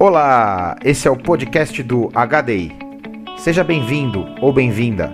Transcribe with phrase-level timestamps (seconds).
[0.00, 2.70] Olá, esse é o podcast do HDI.
[3.36, 5.12] Seja bem-vindo ou bem-vinda.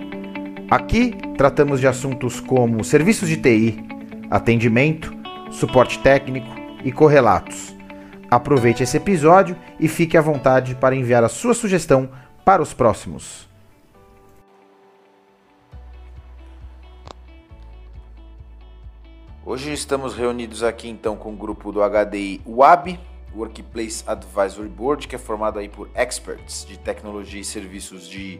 [0.69, 3.83] Aqui tratamos de assuntos como serviços de TI,
[4.29, 5.11] atendimento,
[5.49, 6.47] suporte técnico
[6.83, 7.75] e correlatos.
[8.29, 12.07] Aproveite esse episódio e fique à vontade para enviar a sua sugestão
[12.45, 13.49] para os próximos.
[19.43, 22.99] Hoje estamos reunidos aqui então com o grupo do HDI WAB,
[23.35, 28.39] Workplace Advisory Board, que é formado aí por experts de tecnologia e serviços de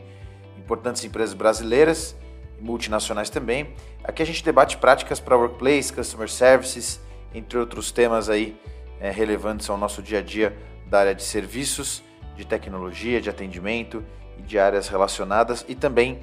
[0.57, 2.15] importantes empresas brasileiras
[2.59, 3.73] e multinacionais também.
[4.03, 6.99] Aqui a gente debate práticas para workplace, customer services,
[7.33, 8.57] entre outros temas aí
[8.99, 10.55] é, relevantes ao nosso dia a dia
[10.87, 12.01] da área de serviços,
[12.35, 14.03] de tecnologia, de atendimento
[14.37, 16.19] e de áreas relacionadas e também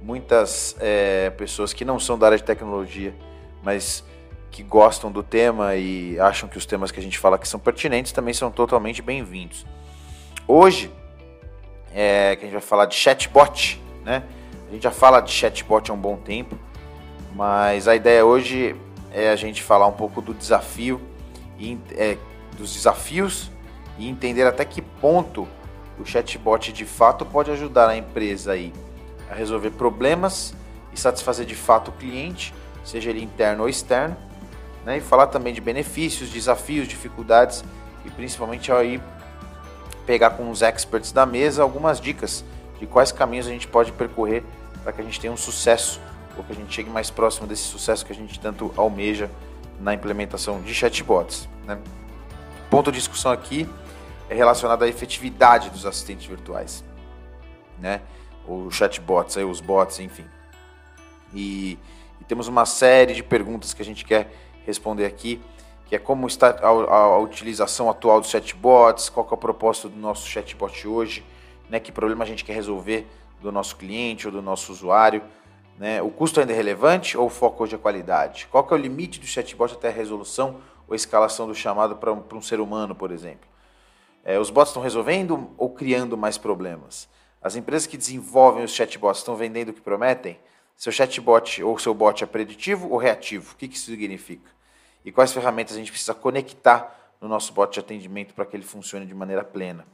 [0.00, 3.14] muitas é, pessoas que não são da área de tecnologia,
[3.62, 4.04] mas
[4.56, 7.60] que gostam do tema e acham que os temas que a gente fala aqui são
[7.60, 9.66] pertinentes também são totalmente bem-vindos.
[10.48, 10.90] Hoje,
[11.94, 14.22] é, que a gente vai falar de chatbot, né?
[14.66, 16.58] A gente já fala de chatbot há um bom tempo,
[17.34, 18.74] mas a ideia hoje
[19.12, 21.02] é a gente falar um pouco do desafio
[21.58, 22.16] e é,
[22.56, 23.50] dos desafios
[23.98, 25.46] e entender até que ponto
[25.98, 28.72] o chatbot de fato pode ajudar a empresa aí
[29.30, 30.54] a resolver problemas
[30.94, 34.16] e satisfazer de fato o cliente, seja ele interno ou externo,
[34.86, 34.98] né?
[34.98, 37.64] E falar também de benefícios, desafios, dificuldades
[38.04, 39.02] e principalmente aí
[40.06, 42.44] pegar com os experts da mesa algumas dicas
[42.78, 44.44] de quais caminhos a gente pode percorrer
[44.84, 46.00] para que a gente tenha um sucesso
[46.38, 49.28] ou que a gente chegue mais próximo desse sucesso que a gente tanto almeja
[49.80, 51.48] na implementação de chatbots.
[51.64, 51.76] Né?
[52.70, 53.68] Ponto de discussão aqui
[54.30, 56.84] é relacionado à efetividade dos assistentes virtuais,
[57.78, 58.02] né?
[58.46, 60.24] Ou chatbots, aí, os bots, enfim.
[61.32, 61.78] E,
[62.20, 64.30] e temos uma série de perguntas que a gente quer
[64.66, 65.40] responder aqui,
[65.86, 69.88] que é como está a, a, a utilização atual dos chatbots, qual é o propósito
[69.88, 71.24] do nosso chatbot hoje,
[71.70, 73.06] né, que problema a gente quer resolver
[73.40, 75.22] do nosso cliente ou do nosso usuário,
[75.78, 78.48] né, o custo ainda é relevante ou o foco hoje é qualidade?
[78.50, 82.22] Qual é o limite do chatbot até a resolução ou escalação do chamado para um,
[82.32, 83.46] um, ser humano, por exemplo?
[84.24, 87.08] É, os bots estão resolvendo ou criando mais problemas?
[87.40, 90.36] As empresas que desenvolvem os chatbots estão vendendo o que prometem?
[90.76, 93.52] Seu chatbot ou seu bot é preditivo ou reativo?
[93.52, 94.55] O que, que isso significa?
[95.06, 98.64] E quais ferramentas a gente precisa conectar no nosso bot de atendimento para que ele
[98.64, 99.86] funcione de maneira plena.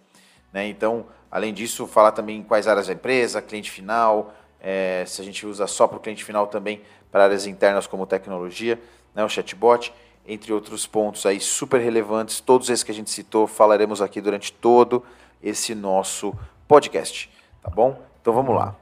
[0.50, 0.66] Né?
[0.68, 5.24] Então, além disso, falar também em quais áreas da empresa, cliente final, é, se a
[5.24, 6.80] gente usa só para o cliente final também
[7.10, 8.80] para áreas internas como tecnologia,
[9.14, 9.92] né, o chatbot,
[10.26, 14.50] entre outros pontos aí super relevantes, todos esses que a gente citou, falaremos aqui durante
[14.50, 15.04] todo
[15.42, 16.34] esse nosso
[16.66, 17.30] podcast,
[17.62, 18.00] tá bom?
[18.20, 18.74] Então vamos lá.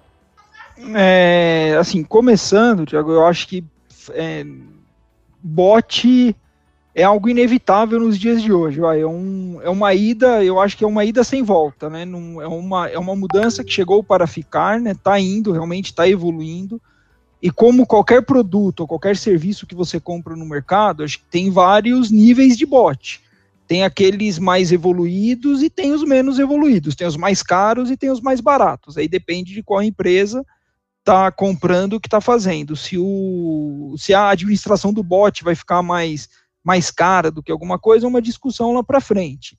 [0.94, 3.64] É, assim, começando, Tiago, eu acho que
[4.12, 4.44] é,
[5.42, 6.36] bot
[6.94, 8.80] é algo inevitável nos dias de hoje.
[8.80, 12.02] É, um, é uma ida, eu acho que é uma ida sem volta, né?
[12.02, 14.92] É, uma, é uma mudança que chegou para ficar, né?
[14.92, 16.80] Está indo, realmente está evoluindo.
[17.42, 21.50] E como qualquer produto ou qualquer serviço que você compra no mercado, acho que tem
[21.50, 23.20] vários níveis de bot.
[23.66, 26.96] Tem aqueles mais evoluídos e tem os menos evoluídos.
[26.96, 28.98] Tem os mais caros e tem os mais baratos.
[28.98, 30.44] Aí depende de qual empresa
[31.00, 32.77] está comprando o que está fazendo.
[32.77, 36.28] Se, o, se a administração do bot vai ficar mais,
[36.62, 39.59] mais cara do que alguma coisa, é uma discussão lá para frente.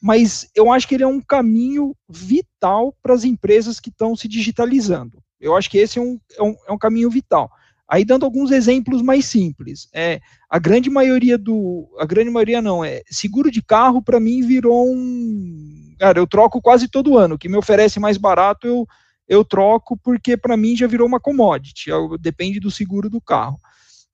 [0.00, 4.28] Mas eu acho que ele é um caminho vital para as empresas que estão se
[4.28, 5.22] digitalizando.
[5.40, 7.50] Eu acho que esse é um, é um, é um caminho vital.
[7.88, 10.20] Aí dando alguns exemplos mais simples, é
[10.50, 14.86] a grande maioria do, a grande maioria não é seguro de carro para mim virou
[14.86, 18.86] um, cara, eu troco quase todo ano, o que me oferece mais barato eu
[19.28, 23.60] eu troco porque para mim já virou uma commodity, depende do seguro do carro.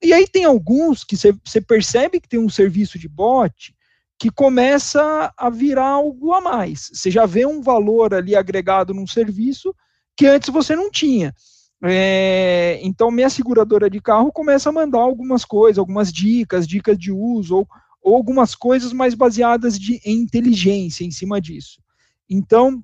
[0.02, 3.74] E aí tem alguns que você percebe que tem um serviço de bot
[4.18, 6.90] que começa a virar algo a mais.
[6.92, 9.74] Você já vê um valor ali agregado num serviço
[10.16, 11.34] que antes você não tinha.
[11.82, 17.12] É, então, minha seguradora de carro começa a mandar algumas coisas, algumas dicas, dicas de
[17.12, 17.68] uso, ou,
[18.02, 21.82] ou algumas coisas mais baseadas de, em inteligência em cima disso.
[22.28, 22.82] Então,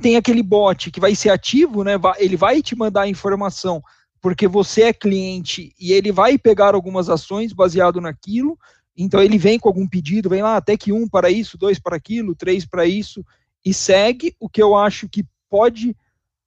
[0.00, 1.92] tem aquele bot que vai ser ativo, né?
[2.18, 3.82] Ele vai te mandar informação
[4.20, 8.58] porque você é cliente e ele vai pegar algumas ações baseado naquilo.
[8.96, 11.96] Então ele vem com algum pedido, vem lá até que um para isso, dois para
[11.96, 13.24] aquilo, três para isso
[13.64, 14.34] e segue.
[14.38, 15.96] O que eu acho que pode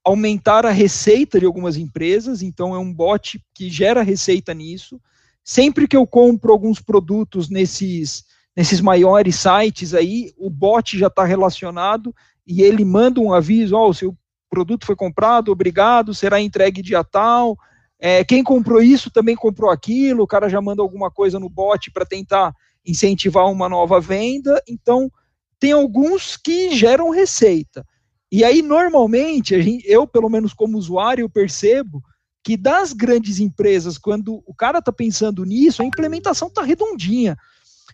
[0.04, 2.42] aumentar a receita de algumas empresas.
[2.42, 5.00] Então é um bot que gera receita nisso.
[5.44, 11.26] Sempre que eu compro alguns produtos nesses nesses maiores sites aí, o bot já está
[11.26, 12.14] relacionado
[12.45, 14.18] e ele manda um aviso, ó, oh, o seu
[14.50, 17.57] produto foi comprado, obrigado, será entregue dia tal,
[18.00, 21.90] é, quem comprou isso também comprou aquilo, o cara já manda alguma coisa no bot
[21.92, 22.54] para tentar
[22.86, 25.10] incentivar uma nova venda, então
[25.60, 27.86] tem alguns que geram receita.
[28.30, 32.04] E aí, normalmente, gente, eu, pelo menos como usuário, percebo
[32.44, 37.38] que das grandes empresas, quando o cara está pensando nisso, a implementação está redondinha.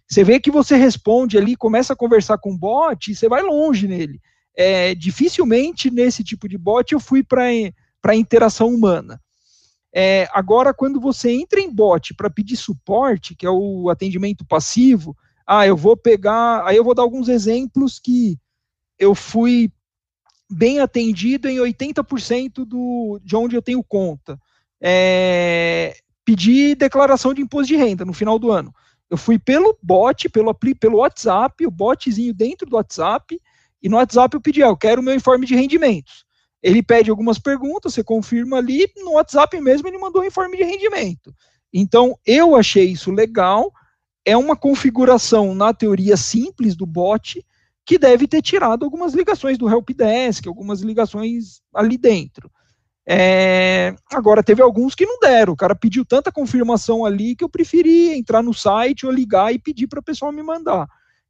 [0.08, 3.88] Você vê que você responde ali, começa a conversar com o bot você vai longe
[3.88, 4.20] nele.
[4.56, 7.44] É, dificilmente nesse tipo de bot eu fui para
[8.04, 9.22] a interação humana.
[9.94, 15.16] É, agora, quando você entra em bot para pedir suporte, que é o atendimento passivo,
[15.48, 18.38] ah, eu vou pegar, aí eu vou dar alguns exemplos que
[19.00, 19.72] eu fui
[20.52, 24.40] bem atendido em 80% do, de onde eu tenho conta.
[24.82, 28.74] É, pedir declaração de imposto de renda no final do ano.
[29.10, 33.40] Eu fui pelo bot, pelo, pelo WhatsApp, o botzinho dentro do WhatsApp,
[33.82, 36.26] e no WhatsApp eu pedi, ah, eu quero o meu informe de rendimentos.
[36.62, 40.64] Ele pede algumas perguntas, você confirma ali, no WhatsApp mesmo ele mandou o informe de
[40.64, 41.34] rendimento.
[41.74, 43.72] Então, eu achei isso legal,
[44.26, 47.44] é uma configuração, na teoria, simples do bot,
[47.86, 52.52] que deve ter tirado algumas ligações do helpdesk, algumas ligações ali dentro.
[53.08, 55.54] É, agora, teve alguns que não deram.
[55.54, 59.58] O cara pediu tanta confirmação ali que eu preferi entrar no site ou ligar e
[59.58, 60.88] pedir para o pessoal me mandar.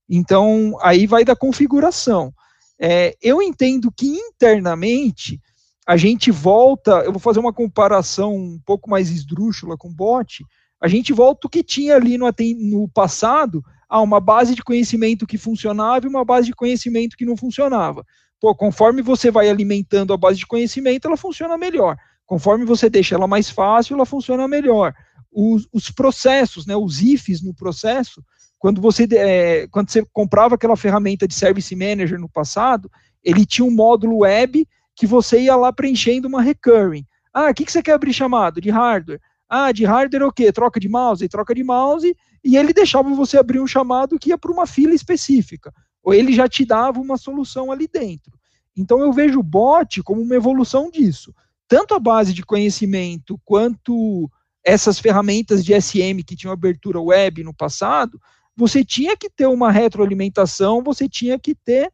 [0.09, 2.33] Então, aí vai da configuração.
[2.79, 5.39] É, eu entendo que internamente
[5.85, 6.91] a gente volta.
[7.05, 10.43] Eu vou fazer uma comparação um pouco mais esdrúxula com o bot.
[10.81, 12.25] A gente volta o que tinha ali no,
[12.59, 17.25] no passado, a uma base de conhecimento que funcionava e uma base de conhecimento que
[17.25, 18.05] não funcionava.
[18.39, 21.97] Pô, conforme você vai alimentando a base de conhecimento, ela funciona melhor.
[22.25, 24.93] Conforme você deixa ela mais fácil, ela funciona melhor.
[25.31, 28.23] Os, os processos, né, os ifs no processo,
[28.59, 32.91] quando você, é, quando você comprava aquela ferramenta de Service Manager no passado,
[33.23, 37.05] ele tinha um módulo web que você ia lá preenchendo uma recurring.
[37.33, 38.59] Ah, o que, que você quer abrir chamado?
[38.59, 39.21] De hardware.
[39.47, 40.51] Ah, de hardware é o quê?
[40.51, 41.27] Troca de mouse?
[41.27, 44.93] Troca de mouse, e ele deixava você abrir um chamado que ia para uma fila
[44.93, 45.73] específica
[46.03, 48.33] ou ele já te dava uma solução ali dentro.
[48.75, 51.33] Então eu vejo o bot como uma evolução disso.
[51.67, 54.29] Tanto a base de conhecimento quanto
[54.63, 58.19] essas ferramentas de SM que tinham abertura web no passado,
[58.59, 61.89] você tinha que ter uma retroalimentação, você tinha que ter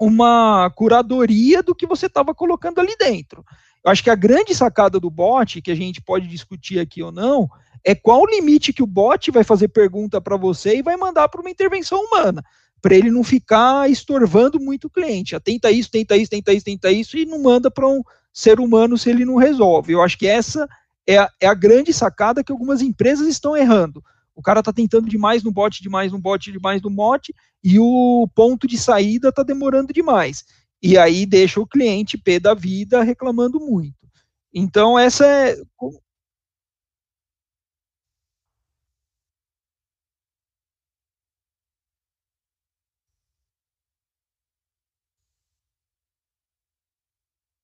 [0.00, 3.44] uma curadoria do que você estava colocando ali dentro.
[3.84, 7.12] Eu acho que a grande sacada do bot, que a gente pode discutir aqui ou
[7.12, 7.48] não,
[7.84, 11.28] é qual o limite que o bot vai fazer pergunta para você e vai mandar
[11.28, 12.42] para uma intervenção humana
[12.80, 15.34] para ele não ficar estorvando muito o cliente.
[15.34, 18.60] Ah, tenta isso, tenta isso, tenta isso, tenta isso, e não manda para um ser
[18.60, 19.92] humano se ele não resolve.
[19.92, 20.68] Eu acho que essa
[21.04, 24.02] é a, é a grande sacada que algumas empresas estão errando.
[24.38, 28.28] O cara está tentando demais no bot, demais no bot, demais no bot, e o
[28.32, 30.44] ponto de saída está demorando demais.
[30.80, 33.96] E aí deixa o cliente pé da vida reclamando muito.
[34.54, 35.56] Então, essa é.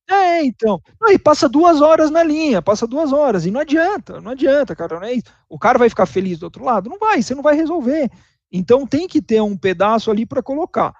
[0.09, 0.81] É, então.
[1.09, 5.01] e passa duas horas na linha, passa duas horas, e não adianta, não adianta, cara.
[5.01, 5.27] Não é isso.
[5.49, 6.91] O cara vai ficar feliz do outro lado?
[6.91, 8.11] Não vai, você não vai resolver.
[8.53, 10.95] Então tem que ter um pedaço ali para colocar.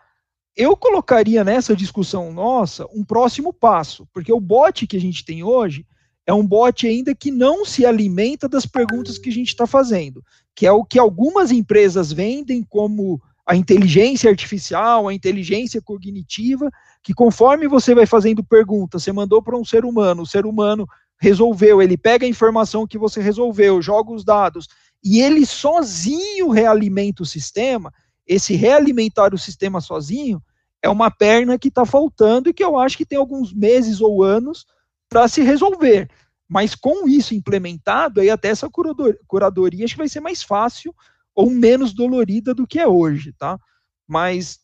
[0.57, 5.43] Eu colocaria nessa discussão nossa um próximo passo, porque o bot que a gente tem
[5.43, 5.87] hoje
[6.27, 10.25] é um bot ainda que não se alimenta das perguntas que a gente está fazendo,
[10.55, 16.71] que é o que algumas empresas vendem como a inteligência artificial, a inteligência cognitiva,
[17.03, 20.87] que conforme você vai fazendo perguntas, você mandou para um ser humano, o ser humano
[21.21, 24.69] resolveu, ele pega a informação que você resolveu, joga os dados,
[25.03, 27.93] e ele sozinho realimenta o sistema,
[28.27, 30.43] esse realimentar o sistema sozinho
[30.83, 34.23] é uma perna que está faltando e que eu acho que tem alguns meses ou
[34.23, 34.67] anos
[35.09, 36.11] para se resolver.
[36.49, 38.69] Mas com isso implementado, aí até essa
[39.27, 40.95] curadoria acho que vai ser mais fácil
[41.35, 43.59] ou menos dolorida do que é hoje, tá?
[44.07, 44.61] Mas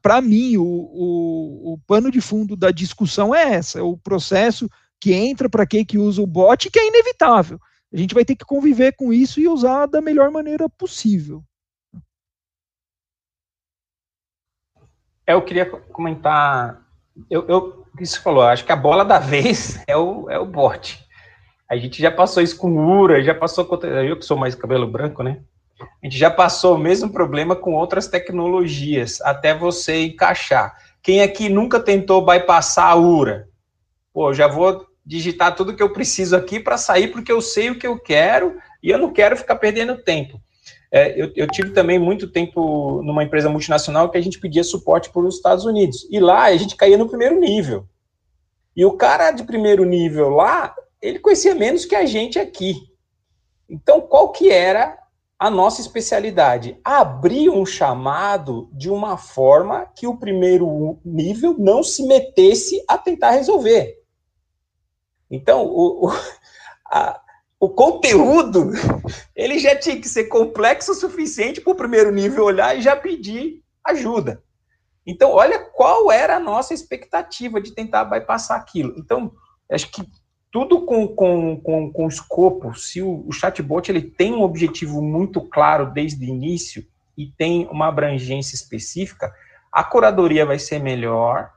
[0.00, 4.70] para mim, o, o, o, pano de fundo da discussão é essa, é o processo
[5.00, 7.58] que entra para quem que usa o bot, que é inevitável.
[7.92, 11.42] A gente vai ter que conviver com isso e usar da melhor maneira possível.
[15.26, 16.86] É, eu queria comentar,
[17.28, 21.04] eu, eu isso falou, acho que a bola da vez é o, é o bot.
[21.68, 24.86] A gente já passou isso com Ura, já passou com, eu que sou mais cabelo
[24.86, 25.42] branco, né?
[25.80, 30.76] A gente já passou o mesmo problema com outras tecnologias, até você encaixar.
[31.02, 33.48] Quem aqui nunca tentou bypassar a URA?
[34.12, 37.78] Pô, já vou digitar tudo que eu preciso aqui para sair, porque eu sei o
[37.78, 40.40] que eu quero e eu não quero ficar perdendo tempo.
[40.90, 45.10] É, eu, eu, tive também muito tempo numa empresa multinacional que a gente pedia suporte
[45.10, 46.06] para os Estados Unidos.
[46.10, 47.86] E lá a gente caía no primeiro nível.
[48.74, 52.74] E o cara de primeiro nível lá, ele conhecia menos que a gente aqui.
[53.68, 54.96] Então, qual que era
[55.38, 56.78] a nossa especialidade?
[56.82, 63.32] Abrir um chamado de uma forma que o primeiro nível não se metesse a tentar
[63.32, 63.94] resolver.
[65.30, 66.12] Então, o, o,
[66.86, 67.20] a,
[67.58, 68.70] o conteúdo
[69.34, 72.96] ele já tinha que ser complexo o suficiente para o primeiro nível olhar e já
[72.96, 74.42] pedir ajuda.
[75.06, 78.94] Então, olha qual era a nossa expectativa de tentar bypassar aquilo.
[78.98, 79.32] Então,
[79.70, 80.02] acho que
[80.56, 85.38] tudo com, com, com, com escopo, se o, o chatbot ele tem um objetivo muito
[85.42, 86.82] claro desde o início
[87.14, 89.30] e tem uma abrangência específica,
[89.70, 91.52] a curadoria vai ser melhor.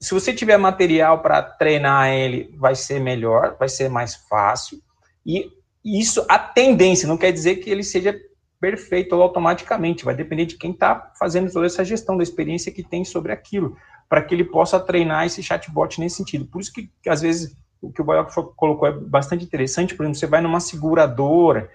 [0.00, 4.80] Se você tiver material para treinar ele, vai ser melhor, vai ser mais fácil.
[5.26, 5.50] E
[5.84, 8.18] isso, a tendência, não quer dizer que ele seja
[8.58, 13.04] perfeito automaticamente, vai depender de quem está fazendo toda essa gestão da experiência que tem
[13.04, 13.76] sobre aquilo,
[14.08, 16.46] para que ele possa treinar esse chatbot nesse sentido.
[16.46, 17.54] Por isso que, às vezes,
[17.86, 21.70] o que o Baioc colocou é bastante interessante, por exemplo, você vai numa seguradora,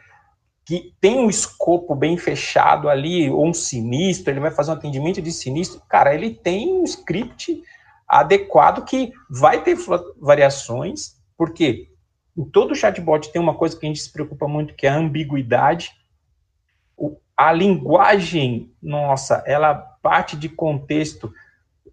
[0.66, 5.22] que tem um escopo bem fechado ali, ou um sinistro, ele vai fazer um atendimento
[5.22, 7.63] de sinistro, cara, ele tem um script
[8.08, 9.78] adequado que vai ter
[10.20, 11.89] variações, porque
[12.38, 14.98] em todo chatbot tem uma coisa que a gente se preocupa muito, que é a
[14.98, 15.92] ambiguidade,
[17.36, 21.34] a linguagem nossa, ela parte de contexto,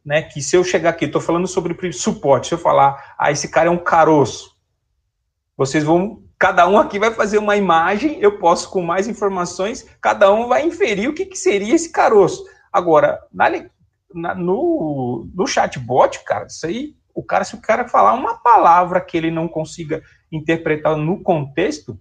[0.06, 0.22] né?
[0.22, 3.66] Que se eu chegar aqui, estou falando sobre suporte, se eu falar, ah, esse cara
[3.66, 4.56] é um caroço,
[5.56, 10.32] vocês vão, cada um aqui vai fazer uma imagem, eu posso com mais informações, cada
[10.32, 12.44] um vai inferir o que, que seria esse caroço.
[12.72, 13.50] Agora, na,
[14.14, 19.00] na, no, no chatbot, cara, isso aí, o cara, se o cara falar uma palavra
[19.00, 21.98] que ele não consiga interpretar no contexto,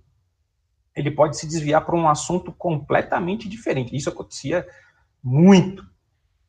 [0.95, 3.95] ele pode se desviar para um assunto completamente diferente.
[3.95, 4.65] Isso acontecia
[5.23, 5.85] muito.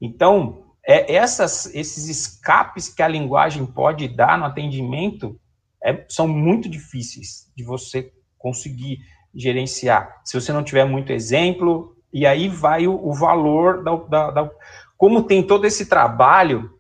[0.01, 5.39] Então, é, essas, esses escapes que a linguagem pode dar no atendimento
[5.83, 8.99] é, são muito difíceis de você conseguir
[9.35, 10.21] gerenciar.
[10.25, 14.51] Se você não tiver muito exemplo, e aí vai o, o valor da, da, da.
[14.97, 16.71] Como tem todo esse trabalho,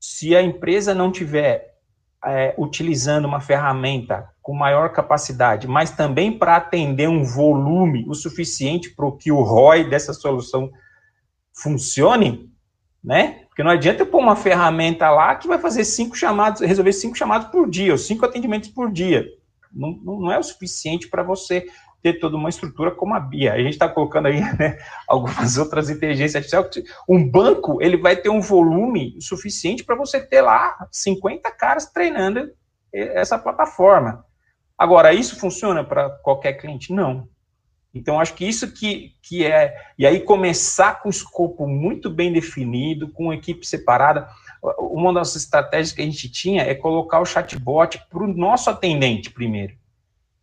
[0.00, 1.76] se a empresa não tiver
[2.24, 8.90] é, utilizando uma ferramenta com maior capacidade, mas também para atender um volume o suficiente
[8.90, 10.70] para que o ROI dessa solução
[11.54, 12.51] funcione,
[13.02, 13.44] né?
[13.48, 17.16] Porque não adianta eu pôr uma ferramenta lá que vai fazer cinco chamados, resolver cinco
[17.16, 19.26] chamados por dia, ou cinco atendimentos por dia.
[19.72, 21.66] Não, não é o suficiente para você
[22.02, 23.54] ter toda uma estrutura como a BIA.
[23.54, 24.78] A gente está colocando aí né,
[25.08, 26.88] algumas outras inteligências artificiais.
[27.08, 32.50] Um banco ele vai ter um volume suficiente para você ter lá 50 caras treinando
[32.92, 34.24] essa plataforma.
[34.76, 36.92] Agora, isso funciona para qualquer cliente?
[36.92, 37.28] Não.
[37.94, 39.74] Então, acho que isso que, que é.
[39.98, 44.28] E aí, começar com escopo muito bem definido, com equipe separada.
[44.78, 49.30] Uma das estratégias que a gente tinha é colocar o chatbot para o nosso atendente
[49.30, 49.74] primeiro.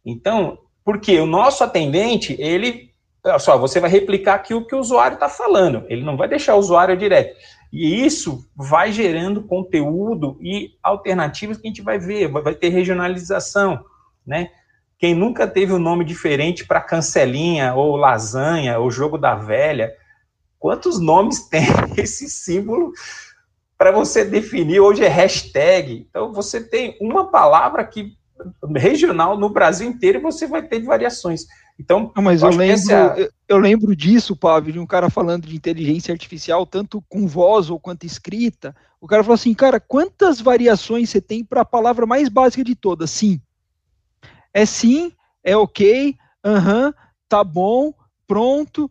[0.06, 2.92] Então, porque o nosso atendente, ele,
[3.24, 6.28] olha só, você vai replicar aqui o que o usuário está falando, ele não vai
[6.28, 7.36] deixar o usuário direto.
[7.72, 13.86] E isso vai gerando conteúdo e alternativas que a gente vai ver, vai ter regionalização,
[14.26, 14.50] né?
[15.00, 19.96] Quem nunca teve um nome diferente para cancelinha, ou lasanha, ou jogo da velha,
[20.60, 21.64] quantos nomes tem
[21.98, 22.92] esse símbolo
[23.78, 24.82] para você definir?
[24.82, 26.06] Hoje é hashtag.
[26.10, 28.18] Então, você tem uma palavra que
[28.76, 31.46] regional no Brasil inteiro você vai ter variações.
[31.80, 33.30] Então, Não, mas eu lembro, é...
[33.48, 37.80] eu lembro disso, Pablo, de um cara falando de inteligência artificial, tanto com voz ou
[37.80, 38.76] quanto escrita.
[39.00, 42.76] O cara falou assim, cara, quantas variações você tem para a palavra mais básica de
[42.76, 43.10] todas?
[43.12, 43.42] Sim.
[44.54, 45.12] É sim,
[45.44, 46.94] é ok, aham, uh -huh,
[47.28, 47.94] tá bom,
[48.28, 48.90] pronto,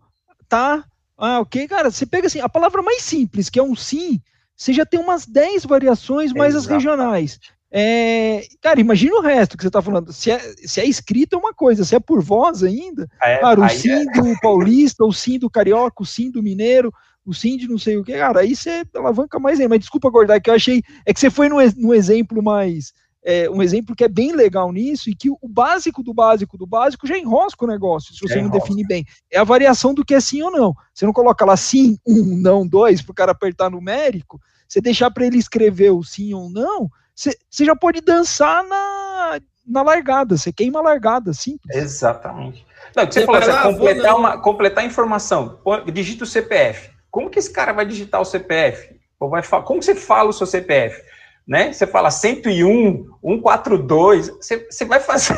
[0.48, 0.84] tá,
[1.16, 4.20] ah, ok, cara, você pega assim, a palavra mais simples, que é um sim,
[4.56, 7.40] você já tem umas 10 variações mais as regionais.
[7.70, 10.12] É, cara, imagina o resto que você está falando.
[10.12, 13.60] Se é, se é escrito é uma coisa, se é por voz ainda, é, cara,
[13.60, 14.04] o sim é.
[14.04, 16.92] do paulista, o sim do carioca, o sim do mineiro,
[17.26, 19.70] o sim de não sei o que, cara, aí você alavanca mais ainda.
[19.70, 20.82] Mas desculpa, Gordar, que eu achei.
[21.04, 22.92] É que você foi no, no exemplo mais.
[23.24, 26.66] É, um exemplo que é bem legal nisso e que o básico do básico do
[26.66, 29.04] básico já enrosca o negócio, se você não define bem.
[29.30, 30.74] É a variação do que é sim ou não.
[30.94, 35.10] Você não coloca lá sim, um, não, dois, para o cara apertar numérico, você deixar
[35.10, 40.52] para ele escrever o sim ou não você já pode dançar na, na largada, você
[40.52, 41.76] queima a largada, simples.
[41.76, 42.64] Exatamente.
[42.94, 45.58] Não, que você, você falou, você completar, uma, completar a informação,
[45.92, 46.90] digita o CPF.
[47.10, 48.96] Como que esse cara vai digitar o CPF?
[49.18, 51.02] Ou vai, como você fala o seu CPF?
[51.48, 51.72] Né?
[51.72, 55.34] Você fala 101, 142, você, você vai fazer.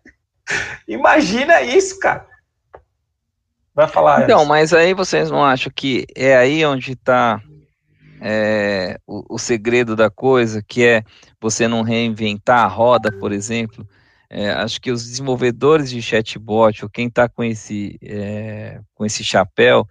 [0.88, 2.26] Imagina isso, cara.
[3.74, 4.22] Vai falar.
[4.24, 7.40] Então, mas aí vocês não acham que é aí onde está
[8.20, 11.04] é, o, o, segredo da coisa, que é
[11.38, 13.86] você não reinventar a roda, por exemplo.
[14.30, 19.22] é, acho que os desenvolvedores de chatbot, ou quem está com esse, é, com esse
[19.22, 19.86] chapéu,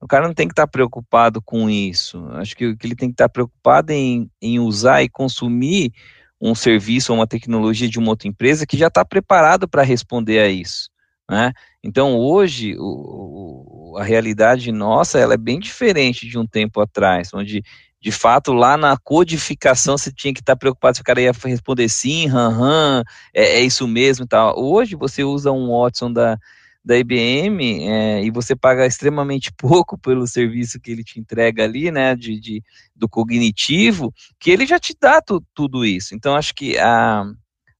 [0.00, 2.26] o cara não tem que estar tá preocupado com isso.
[2.32, 5.92] Acho que, ele tem que estar tá preocupado em, em usar e consumir
[6.40, 10.38] um serviço ou uma tecnologia de uma outra empresa que já está preparado para responder
[10.38, 10.88] a isso.
[11.30, 11.52] Né?
[11.84, 17.32] Então, hoje, o, o, a realidade nossa ela é bem diferente de um tempo atrás,
[17.34, 17.62] onde,
[18.00, 21.88] de fato, lá na codificação você tinha que estar preocupado se o cara ia responder
[21.90, 23.02] sim, hum,
[23.34, 24.58] é, é isso mesmo e tal.
[24.58, 26.38] Hoje, você usa um Watson da,
[26.84, 31.90] da IBM é, e você paga extremamente pouco pelo serviço que ele te entrega ali,
[31.90, 32.62] né, de, de
[32.94, 36.14] do cognitivo, que ele já te dá tu, tudo isso.
[36.14, 37.24] Então, acho que a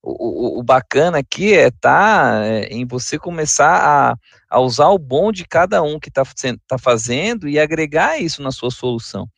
[0.02, 4.16] o, o, bacana aqui é tá é, em você começar a,
[4.49, 6.23] a, usar o bom de cada um que está
[6.66, 9.28] tá fazendo e agregar isso na sua solução.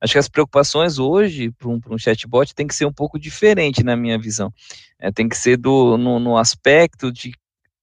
[0.00, 3.84] Acho que as preocupações hoje para um, um, chatbot tem que ser um pouco diferente
[3.84, 4.52] na minha visão.
[4.98, 7.32] É, tem que ser do, no, no, aspecto de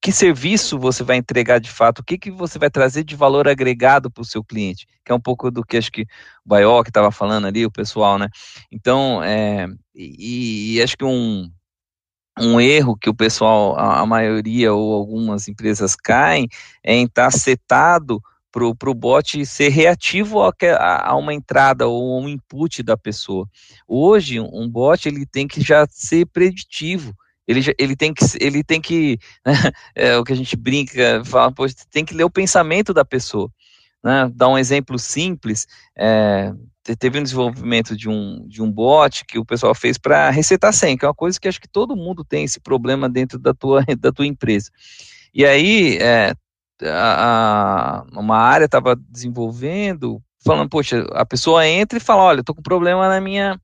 [0.02, 3.48] que serviço você vai entregar de fato, o que, que você vai trazer de valor
[3.48, 6.06] agregado para o seu cliente, que é um pouco do que acho que o
[6.46, 8.30] Baió que estava falando ali, o pessoal, né?
[8.72, 11.52] Então, é, e, e acho que um,
[12.40, 16.48] um erro que o pessoal, a, a maioria ou algumas empresas caem,
[16.84, 20.54] é em estar tá setado para o bot ser reativo a,
[21.04, 23.48] a, uma entrada ou um input da pessoa.
[23.88, 27.14] Hoje, um bot ele tem que já ser preditivo.
[27.50, 29.18] Ele, ele tem que, ele tem que
[29.96, 33.50] é o que a gente brinca, fala, pô, tem que ler o pensamento da pessoa.
[34.04, 34.32] Né?
[34.36, 35.66] Dar um exemplo simples,
[35.98, 36.54] é,
[37.00, 40.96] teve um desenvolvimento de um, de um bot que o pessoal fez para resetar senha,
[40.96, 43.84] que é uma coisa que acho que todo mundo tem esse problema dentro da tua,
[44.00, 44.70] da tua empresa.
[45.34, 46.36] E aí, é,
[46.84, 52.54] a, a, uma área estava desenvolvendo, falando, poxa, a pessoa entra e fala, olha, estou
[52.54, 53.60] com problema na minha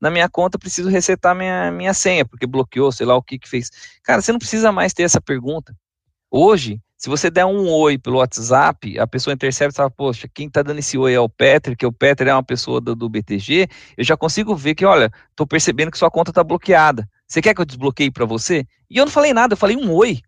[0.00, 3.48] na minha conta, preciso resetar minha, minha senha, porque bloqueou, sei lá o que que
[3.48, 3.70] fez.
[4.02, 5.74] Cara, você não precisa mais ter essa pergunta.
[6.30, 10.48] Hoje, se você der um oi pelo WhatsApp, a pessoa intercepta e fala, poxa, quem
[10.48, 13.08] está dando esse oi é o Petri, que o Petri é uma pessoa do, do
[13.08, 17.08] BTG, eu já consigo ver que, olha, estou percebendo que sua conta está bloqueada.
[17.26, 18.66] Você quer que eu desbloqueie para você?
[18.90, 20.20] E eu não falei nada, eu falei um oi.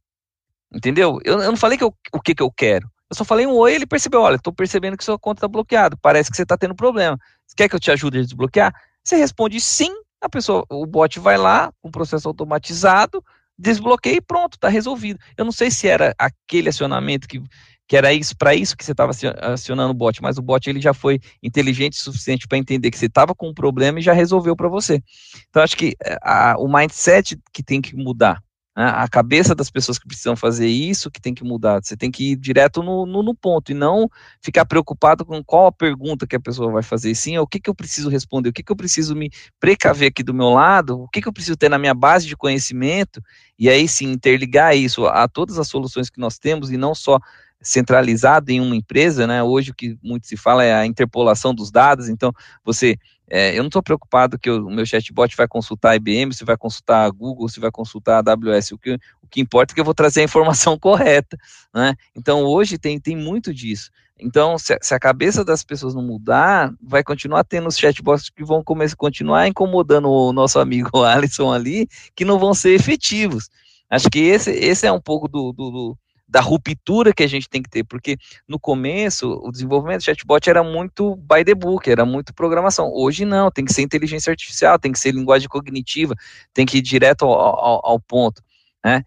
[0.73, 1.19] Entendeu?
[1.25, 2.89] Eu, eu não falei que eu, o que, que eu quero.
[3.11, 5.97] Eu só falei um oi ele percebeu, olha, estou percebendo que sua conta está bloqueada,
[6.01, 7.19] parece que você está tendo problema.
[7.45, 8.73] Você quer que eu te ajude a desbloquear?
[9.05, 13.25] Você responde sim, a pessoa, o bot vai lá, um processo automatizado,
[13.59, 15.19] desbloqueia e pronto, está resolvido.
[15.37, 17.43] Eu não sei se era aquele acionamento que,
[17.87, 20.81] que era isso para isso que você estava acionando o bot, mas o bot ele
[20.81, 24.13] já foi inteligente o suficiente para entender que você estava com um problema e já
[24.13, 25.03] resolveu para você.
[25.49, 28.43] Então acho que eh, a, o mindset que tem que mudar.
[28.77, 28.85] Né?
[28.85, 31.83] A cabeça das pessoas que precisam fazer isso que tem que mudar.
[31.83, 34.09] Você tem que ir direto no, no, no, ponto e não
[34.41, 37.15] ficar preocupado com qual a pergunta que a pessoa vai fazer.
[37.15, 40.23] Sim, o que, que eu preciso responder, o que, que eu preciso me precaver aqui
[40.23, 43.23] do meu lado, o que, que eu preciso ter na minha base de conhecimento,
[43.59, 47.19] e aí sim interligar isso a todas as soluções que nós temos e não só
[47.63, 49.43] centralizado em uma empresa, né?
[49.43, 52.33] Hoje o que muito se fala é a interpolação dos dados, então
[52.65, 52.97] você
[53.31, 56.57] é, eu não estou preocupado que o meu chatbot vai consultar a IBM, se vai
[56.57, 58.73] consultar a Google, se vai consultar a AWS.
[58.73, 61.39] O que, o que importa é que eu vou trazer a informação correta.
[61.73, 61.95] Né?
[62.15, 63.91] Então, hoje tem, tem muito disso.
[64.19, 68.45] Então, se, se, a cabeça das pessoas não mudar, vai continuar tendo os chatbots que
[68.45, 73.49] vão começar, continuar incomodando o nosso amigo Alisson ali, que não vão ser efetivos.
[73.89, 75.99] Acho que esse, esse é um pouco do, do, do
[76.31, 78.17] da ruptura que a gente tem que ter, porque
[78.47, 82.89] no começo o desenvolvimento do chatbot era muito by the book, era muito programação.
[82.95, 86.15] Hoje não, tem que ser inteligência artificial, tem que ser linguagem cognitiva,
[86.55, 88.41] tem que ir direto ao, ao, ao ponto,
[88.85, 89.03] né?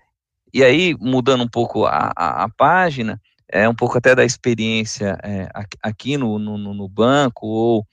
[0.54, 5.18] E aí, mudando um pouco a, a, a, página, é um pouco até da experiência
[5.24, 5.50] é,
[5.82, 7.88] aqui no, no, no, banco ou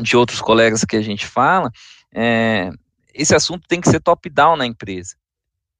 [0.00, 1.70] de outros colegas que a gente fala,
[2.14, 2.70] é,
[3.12, 5.16] esse assunto tem que ser top-down na empresa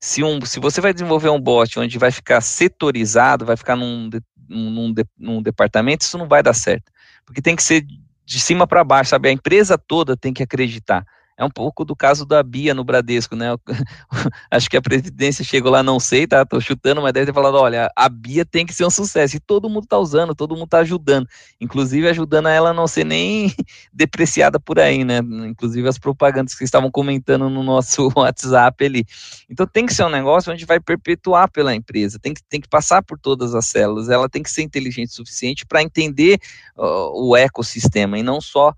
[0.07, 4.09] se, um, se você vai desenvolver um bot onde vai ficar setorizado, vai ficar num,
[4.49, 6.93] num, num departamento, isso não vai dar certo.
[7.25, 7.85] Porque tem que ser
[8.25, 9.29] de cima para baixo, sabe?
[9.29, 11.05] A empresa toda tem que acreditar.
[11.39, 13.49] É um pouco do caso da Bia no Bradesco, né?
[14.51, 16.47] Acho que a presidência chegou lá, não sei, tá?
[16.47, 19.37] Tô chutando, mas deve ter falado: olha, a Bia tem que ser um sucesso.
[19.37, 21.29] E todo mundo tá usando, todo mundo tá ajudando.
[21.61, 23.55] Inclusive ajudando a ela a não ser nem
[23.93, 25.19] depreciada por aí, né?
[25.19, 29.05] Inclusive as propagandas que estavam comentando no nosso WhatsApp ali.
[29.51, 32.69] Então tem que ser um negócio onde vai perpetuar pela empresa, tem que, tem que
[32.69, 36.39] passar por todas as células, ela tem que ser inteligente o suficiente para entender
[36.77, 38.75] uh, o ecossistema e não só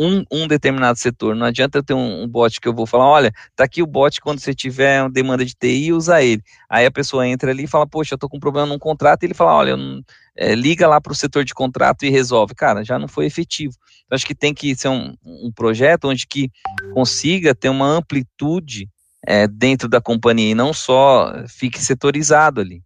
[0.00, 1.36] um, um determinado setor.
[1.36, 3.86] Não adianta eu ter um, um, bot que eu vou falar, olha, tá aqui o
[3.86, 6.42] bot, quando você tiver uma demanda de TI, usa ele.
[6.70, 9.22] Aí a pessoa entra ali e fala, poxa, eu tô com um problema num contrato,
[9.22, 10.02] e ele fala, olha, não,
[10.34, 12.54] é, liga lá para o setor de contrato e resolve.
[12.54, 13.74] Cara, já não foi efetivo.
[14.06, 16.50] Então, acho que tem que ser um, um projeto onde que
[16.94, 18.88] consiga ter uma amplitude
[19.26, 22.82] é, dentro da companhia e não só fique setorizado ali.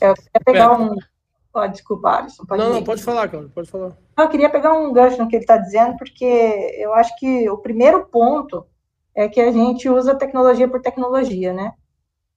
[0.00, 0.96] Eu queria pegar um.
[1.54, 2.44] Oh, desculpa, Alisson.
[2.44, 3.96] Pode não, não, pode falar, cara, pode falar.
[4.18, 6.24] Eu queria pegar um gancho no que ele está dizendo, porque
[6.78, 8.66] eu acho que o primeiro ponto
[9.14, 11.72] é que a gente usa tecnologia por tecnologia, né?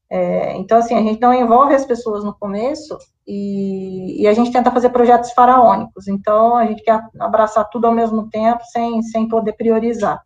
[0.09, 4.51] É, então, assim, a gente não envolve as pessoas no começo e, e, a gente
[4.51, 6.07] tenta fazer projetos faraônicos.
[6.07, 10.21] Então, a gente quer abraçar tudo ao mesmo tempo, sem, sem poder priorizar.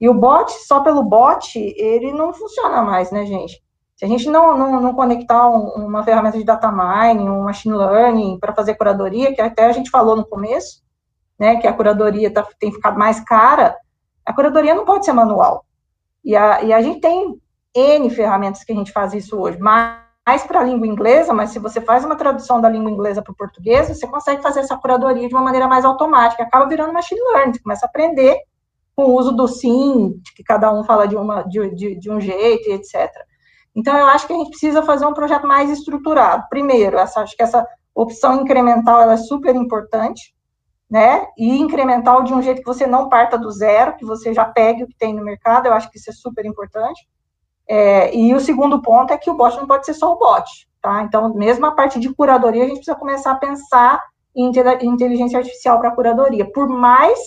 [0.00, 3.61] E o bot, só pelo bot, ele não funciona mais, né, gente?
[4.02, 7.76] Se a gente não, não, não conectar um, uma ferramenta de data mining, um machine
[7.76, 10.82] learning para fazer curadoria, que até a gente falou no começo,
[11.38, 13.76] né, que a curadoria tá, tem ficado mais cara,
[14.26, 15.64] a curadoria não pode ser manual.
[16.24, 17.40] E a, e a gente tem
[17.72, 21.60] N ferramentas que a gente faz isso hoje, mais para a língua inglesa, mas se
[21.60, 25.28] você faz uma tradução da língua inglesa para o português, você consegue fazer essa curadoria
[25.28, 28.36] de uma maneira mais automática, acaba virando machine learning, você começa a aprender
[28.96, 32.20] com o uso do sim, que cada um fala de, uma, de, de, de um
[32.20, 33.08] jeito, etc.
[33.74, 36.44] Então, eu acho que a gente precisa fazer um projeto mais estruturado.
[36.50, 40.34] Primeiro, essa, acho que essa opção incremental é super importante,
[40.90, 41.26] né?
[41.38, 44.84] E incremental de um jeito que você não parta do zero, que você já pegue
[44.84, 47.08] o que tem no mercado, eu acho que isso é super importante.
[47.66, 50.44] É, e o segundo ponto é que o bot não pode ser só o bot,
[50.82, 51.02] tá?
[51.02, 54.02] Então, mesmo a parte de curadoria, a gente precisa começar a pensar
[54.34, 54.50] em
[54.82, 56.50] inteligência artificial para curadoria.
[56.52, 57.18] Por mais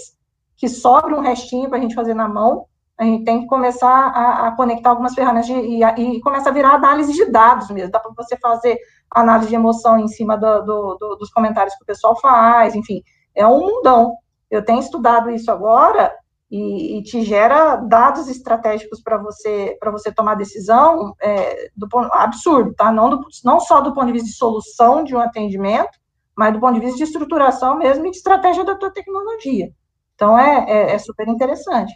[0.58, 2.66] que sobre um restinho para a gente fazer na mão,
[2.98, 6.54] a gente tem que começar a, a conectar algumas ferramentas de, e, e começa a
[6.54, 7.92] virar análise de dados mesmo.
[7.92, 8.78] Dá para você fazer
[9.12, 13.02] análise de emoção em cima do, do, do, dos comentários que o pessoal faz, enfim
[13.36, 14.16] é um mundão.
[14.50, 16.12] Eu tenho estudado isso agora
[16.50, 22.74] e, e te gera dados estratégicos para você para você tomar decisão é, do absurdo,
[22.74, 22.92] tá?
[22.92, 26.00] Não, do, não só do ponto de vista de solução de um atendimento,
[26.36, 29.70] mas do ponto de vista de estruturação mesmo e de estratégia da tua tecnologia.
[30.16, 31.94] Então é, é, é super interessante.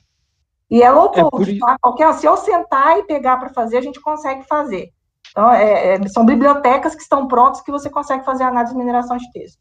[0.70, 1.78] E é low code, é tá?
[1.82, 4.92] Qualquer, se eu sentar e pegar para fazer, a gente consegue fazer.
[5.32, 9.18] Então, é, é, são bibliotecas que estão prontas que você consegue fazer análise de mineração
[9.18, 9.60] de texto.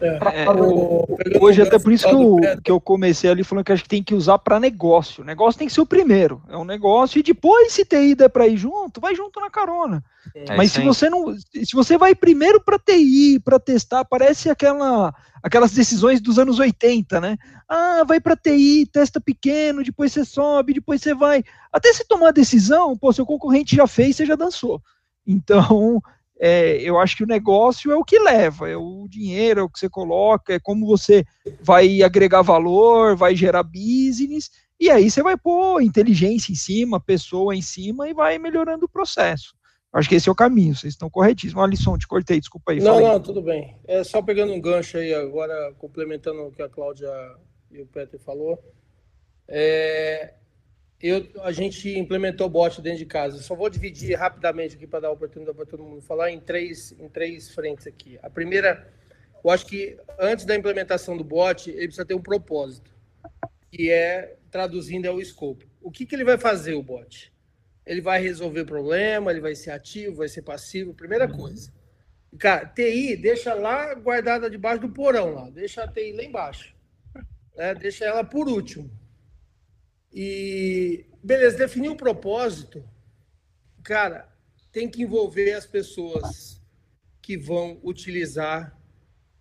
[0.00, 3.82] É, é hoje, até por isso que eu, que eu comecei ali falando que acho
[3.82, 5.22] que tem que usar para negócio.
[5.22, 6.42] O negócio tem que ser o primeiro.
[6.48, 10.04] É um negócio, e depois, se TI der para ir junto, vai junto na carona.
[10.34, 11.36] É, Mas se você não.
[11.36, 17.20] Se você vai primeiro para TI, para testar, parece aquela, aquelas decisões dos anos 80,
[17.20, 17.36] né?
[17.68, 21.44] Ah, vai para TI, testa pequeno, depois você sobe, depois você vai.
[21.72, 24.80] Até se tomar a decisão, pô, seu concorrente já fez, você já dançou.
[25.26, 26.02] Então,
[26.40, 29.68] é, eu acho que o negócio é o que leva, é o dinheiro, é o
[29.68, 31.24] que você coloca, é como você
[31.60, 37.54] vai agregar valor, vai gerar business, e aí você vai pôr inteligência em cima, pessoa
[37.54, 39.54] em cima e vai melhorando o processo.
[39.92, 41.62] Acho que esse é o caminho, vocês estão corretíssimos.
[41.62, 42.80] Alisson, te cortei, desculpa aí.
[42.80, 43.76] Não, não, tudo bem.
[43.86, 47.08] É só pegando um gancho aí agora, complementando o que a Cláudia
[47.70, 48.58] e o Peter falou.
[49.46, 50.34] É,
[51.06, 53.36] eu, a gente implementou bot dentro de casa.
[53.36, 56.92] Eu só vou dividir rapidamente aqui para dar oportunidade para todo mundo falar em três,
[56.98, 58.18] em três frentes aqui.
[58.22, 58.90] A primeira,
[59.44, 62.90] eu acho que antes da implementação do bot, ele precisa ter um propósito,
[63.70, 65.66] que é, traduzindo, é o escopo.
[65.82, 67.30] O que, que ele vai fazer, o bot?
[67.84, 71.70] Ele vai resolver o problema, ele vai ser ativo, vai ser passivo, primeira coisa.
[72.38, 76.74] Cara, TI, deixa lá guardada debaixo do porão lá, deixa a TI lá embaixo.
[77.54, 77.74] Né?
[77.74, 78.90] Deixa ela por último
[80.14, 82.84] e, beleza, definir o propósito,
[83.82, 84.28] cara,
[84.70, 86.62] tem que envolver as pessoas
[87.20, 88.78] que vão utilizar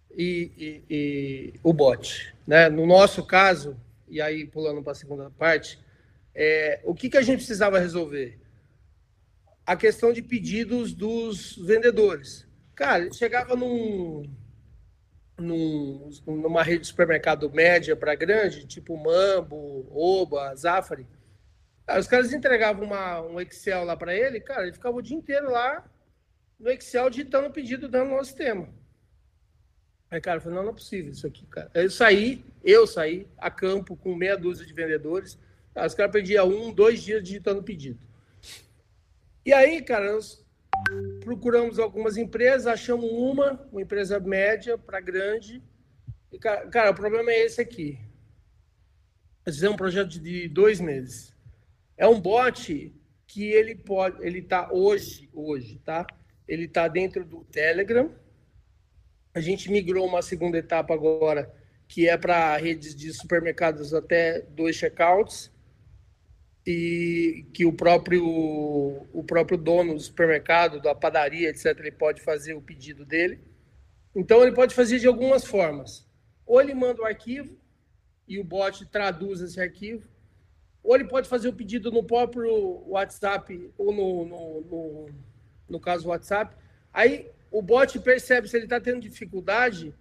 [0.10, 2.34] e, e, e o bot.
[2.48, 2.70] Né?
[2.70, 5.80] No nosso caso, e aí pulando para a segunda parte,
[6.34, 8.40] é, o que, que a gente precisava resolver?
[9.66, 12.48] A questão de pedidos dos vendedores.
[12.74, 14.28] Cara, chegava num,
[15.38, 21.08] num, numa rede de supermercado média para grande, tipo Mambo, Oba, Zafari,
[21.88, 25.18] aí os caras entregavam uma, um Excel lá para ele, cara, ele ficava o dia
[25.18, 25.84] inteiro lá
[26.60, 28.70] no Excel digitando o pedido dentro do nosso sistema.
[30.10, 31.72] Aí, cara, eu falei, não, não é possível isso aqui, cara.
[31.74, 35.40] Eu saí, eu saí a campo com meia dúzia de vendedores,
[35.76, 38.00] os caras perdiam um, dois dias digitando o pedido.
[39.44, 40.06] E aí, cara,
[41.24, 45.62] procuramos algumas empresas, achamos uma, uma empresa média para grande.
[46.32, 48.00] E, cara, o problema é esse aqui.
[49.46, 51.34] Nós fizemos um projeto de dois meses.
[51.98, 52.94] É um bot
[53.28, 56.06] que ele pode, ele está hoje, hoje, tá?
[56.48, 58.12] Ele está dentro do Telegram.
[59.34, 61.54] A gente migrou uma segunda etapa agora,
[61.88, 65.53] que é para redes de supermercados até dois checkouts
[66.66, 72.54] e que o próprio o próprio dono do supermercado, da padaria, etc, ele pode fazer
[72.54, 73.40] o pedido dele.
[74.16, 76.08] Então ele pode fazer de algumas formas.
[76.46, 77.58] Ou ele manda o arquivo
[78.28, 80.08] e o bot traduz esse arquivo,
[80.82, 85.10] ou ele pode fazer o pedido no próprio WhatsApp, ou no, no, no,
[85.70, 86.56] no caso WhatsApp.
[86.92, 89.94] Aí o bot percebe se ele está tendo dificuldade,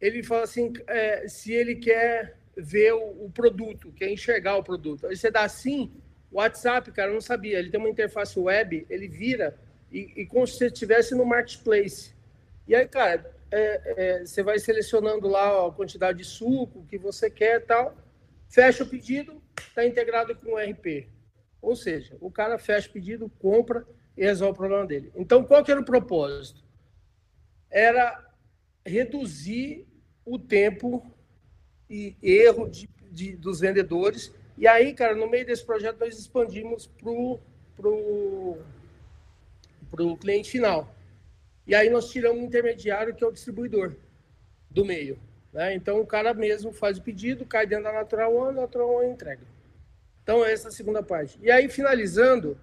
[0.00, 5.06] ele fala assim, é, se ele quer ver o, o, produto, quer enxergar o produto.
[5.06, 5.92] Aí você dá assim,
[6.30, 9.56] o WhatsApp, cara, eu não sabia, ele tem uma interface web, ele vira
[9.92, 12.12] e, e como se você estivesse no marketplace.
[12.66, 17.30] E aí, cara, é, é, você vai selecionando lá a quantidade de suco que você
[17.30, 17.96] quer tal,
[18.48, 21.08] fecha o pedido, está integrado com o RP.
[21.62, 25.12] Ou seja, o cara fecha o pedido, compra e resolve o problema dele.
[25.14, 26.62] Então, qual que era o propósito?
[27.70, 28.26] Era
[28.84, 29.86] reduzir
[30.24, 31.17] o tempo
[31.88, 34.32] e erro de, de, dos vendedores.
[34.56, 37.40] E aí, cara, no meio desse projeto, nós expandimos para o
[37.76, 38.58] pro,
[39.90, 40.92] pro cliente final.
[41.66, 43.94] E aí nós tiramos um intermediário, que é o distribuidor
[44.70, 45.18] do meio.
[45.52, 45.74] Né?
[45.74, 49.10] Então, o cara mesmo faz o pedido, cai dentro da Natural One, a Natural One
[49.10, 49.42] entrega.
[50.22, 51.38] Então, essa é a segunda parte.
[51.40, 52.58] E aí, finalizando,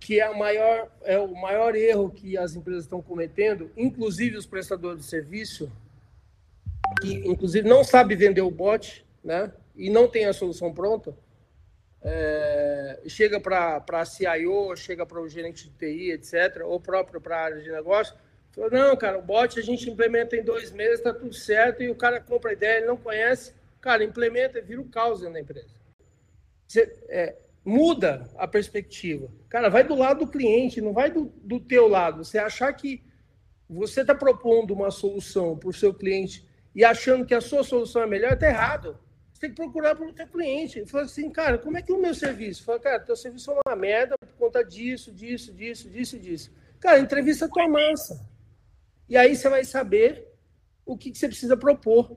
[0.00, 4.46] que é, a maior, é o maior erro que as empresas estão cometendo, inclusive os
[4.46, 5.70] prestadores de serviço,
[7.00, 9.52] que inclusive não sabe vender o bot, né?
[9.74, 11.16] E não tem a solução pronta,
[12.02, 17.36] é, chega para a CIO, chega para o gerente de TI, etc., ou próprio para
[17.36, 18.14] a área de negócio,
[18.50, 21.88] fala, não, cara, o bot a gente implementa em dois meses, está tudo certo, e
[21.88, 25.40] o cara compra a ideia, ele não conhece, cara, implementa e vira o caos da
[25.40, 25.74] empresa.
[26.66, 29.28] Você, é, muda a perspectiva.
[29.48, 32.24] Cara, vai do lado do cliente, não vai do, do teu lado.
[32.24, 33.02] Você achar que
[33.68, 38.02] você está propondo uma solução para o seu cliente e achando que a sua solução
[38.02, 38.98] é melhor, está errado.
[39.32, 40.78] Você tem que procurar para o teu cliente.
[40.78, 42.64] Ele fala assim, cara, como é que é o meu serviço?
[42.64, 46.50] Fala, cara, teu serviço é uma merda por conta disso, disso, disso, disso, disso.
[46.80, 48.24] Cara, entrevista a tua massa.
[49.08, 50.28] E aí você vai saber
[50.86, 52.16] o que, que você precisa propor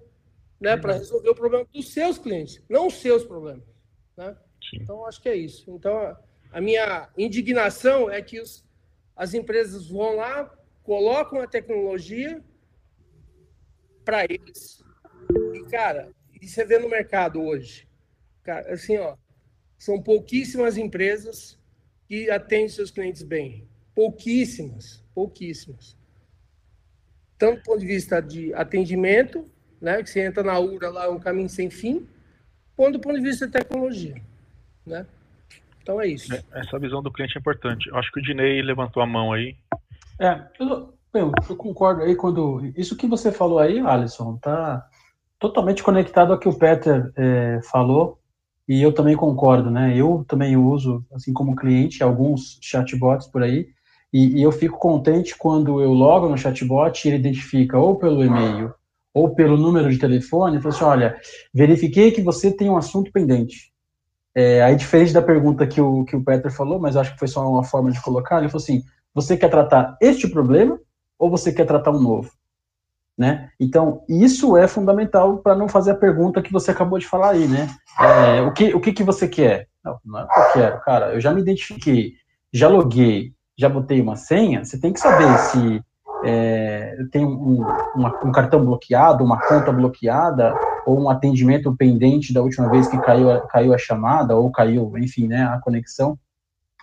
[0.60, 3.66] né, para resolver o problema dos seus clientes, não os seus problemas.
[4.16, 4.36] Né?
[4.74, 5.70] Então, acho que é isso.
[5.70, 6.18] Então,
[6.52, 8.66] a minha indignação é que os,
[9.16, 10.52] as empresas vão lá,
[10.84, 12.44] colocam a tecnologia
[14.06, 14.84] para eles.
[15.54, 17.88] E, cara, e você vê no mercado hoje,
[18.44, 19.18] cara, assim, ó,
[19.78, 21.60] são pouquíssimas empresas
[22.08, 23.68] que atendem seus clientes bem.
[23.96, 25.98] Pouquíssimas, pouquíssimas.
[27.38, 29.46] Tanto do ponto de vista de atendimento,
[29.82, 32.08] né, que você entra na URA lá, é um caminho sem fim,
[32.76, 34.22] quanto do ponto de vista de tecnologia,
[34.86, 35.06] né?
[35.82, 36.34] Então é isso.
[36.34, 37.90] É, essa visão do cliente é importante.
[37.90, 39.56] Eu acho que o Dinei levantou a mão aí.
[40.20, 42.72] É, eu, eu, eu, concordo aí quando.
[42.76, 44.86] Isso que você falou aí, Alisson, tá
[45.40, 48.20] totalmente conectado ao que o Peter é, falou,
[48.68, 49.96] e eu também concordo, né?
[49.96, 53.68] Eu também uso, assim como cliente, alguns chatbots por aí,
[54.12, 58.74] e, e eu fico contente quando eu logo no chatbot ele identifica ou pelo e-mail
[59.14, 61.18] ou pelo número de telefone, e fala assim, olha,
[61.54, 63.72] verifiquei que você tem um assunto pendente.
[64.36, 67.30] É, aí, diferente da pergunta que o, que o Peter falou, mas acho que foi
[67.30, 70.78] só uma forma de colocar, ele falou assim, você quer tratar este problema
[71.18, 72.32] ou você quer tratar um novo?
[73.18, 73.50] Né?
[73.60, 77.48] Então, isso é fundamental para não fazer a pergunta que você acabou de falar aí,
[77.48, 77.70] né?
[77.98, 79.70] É, o que, o que, que você quer?
[79.82, 81.14] Não, não é o que eu quero, cara.
[81.14, 82.14] Eu já me identifiquei,
[82.52, 84.66] já loguei, já botei uma senha.
[84.66, 85.82] Você tem que saber se
[86.26, 87.62] é, tem um,
[87.96, 90.54] uma, um cartão bloqueado, uma conta bloqueada,
[90.86, 95.28] ou um atendimento pendente da última vez que caiu, caiu a chamada, ou caiu, enfim,
[95.28, 96.18] né, a conexão.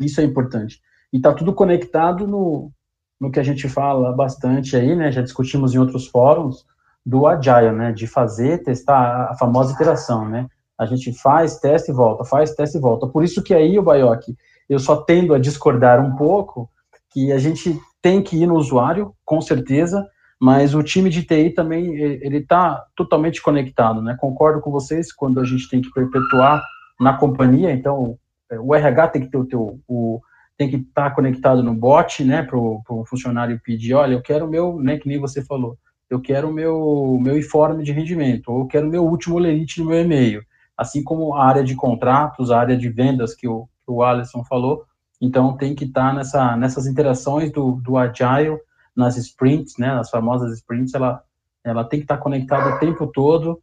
[0.00, 0.80] Isso é importante.
[1.12, 2.72] E está tudo conectado no,
[3.22, 5.12] no que a gente fala bastante aí, né?
[5.12, 6.66] Já discutimos em outros fóruns
[7.06, 7.92] do agile, né?
[7.92, 10.48] De fazer, testar a famosa iteração, né?
[10.76, 13.06] A gente faz, testa e volta, faz, testa e volta.
[13.06, 14.24] Por isso que aí, o Baioc,
[14.68, 16.68] eu só tendo a discordar um pouco
[17.12, 20.04] que a gente tem que ir no usuário, com certeza,
[20.40, 24.16] mas o time de TI também, ele está totalmente conectado, né?
[24.18, 26.60] Concordo com vocês quando a gente tem que perpetuar
[26.98, 28.18] na companhia, então
[28.50, 30.20] o RH tem que ter o teu, o,
[30.62, 34.46] tem que estar tá conectado no bot, né, para o funcionário pedir, olha, eu quero
[34.46, 35.76] o meu, né, que nem você falou,
[36.08, 39.80] eu quero o meu, meu informe de rendimento, ou eu quero o meu último lerite
[39.80, 40.44] no meu e-mail,
[40.76, 44.44] assim como a área de contratos, a área de vendas que o, que o Alisson
[44.44, 44.84] falou,
[45.20, 48.58] então tem que estar tá nessa, nessas interações do, do Agile,
[48.94, 51.22] nas sprints, né, nas famosas sprints, ela,
[51.64, 53.60] ela tem que estar tá conectada o tempo todo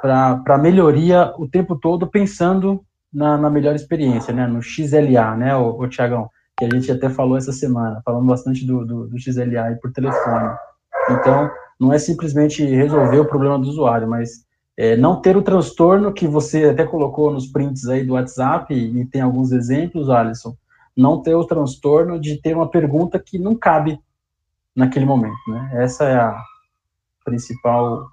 [0.00, 4.46] para melhoria o tempo todo, pensando na, na melhor experiência, né?
[4.46, 6.28] No XLA, né, o, o Tiagão?
[6.58, 9.92] Que a gente até falou essa semana, falando bastante do, do, do XLA aí por
[9.92, 10.54] telefone.
[11.10, 14.44] Então, não é simplesmente resolver o problema do usuário, mas
[14.76, 19.04] é, não ter o transtorno que você até colocou nos prints aí do WhatsApp, e
[19.06, 20.56] tem alguns exemplos, Alisson,
[20.96, 24.00] não ter o transtorno de ter uma pergunta que não cabe
[24.74, 25.70] naquele momento, né?
[25.74, 26.40] Essa é a
[27.24, 28.06] principal,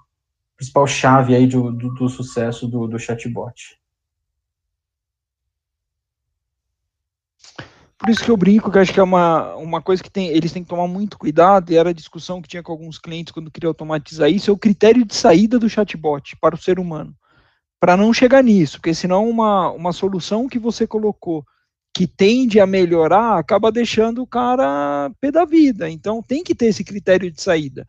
[0.56, 3.81] principal chave aí do, do, do sucesso do, do chatbot.
[8.02, 10.50] Por isso que eu brinco, que acho que é uma, uma coisa que tem, eles
[10.50, 13.48] têm que tomar muito cuidado, e era a discussão que tinha com alguns clientes quando
[13.48, 17.14] queria automatizar isso, é o critério de saída do chatbot para o ser humano.
[17.80, 21.44] Para não chegar nisso, porque senão uma, uma solução que você colocou
[21.94, 25.88] que tende a melhorar acaba deixando o cara pé da vida.
[25.88, 27.86] Então tem que ter esse critério de saída.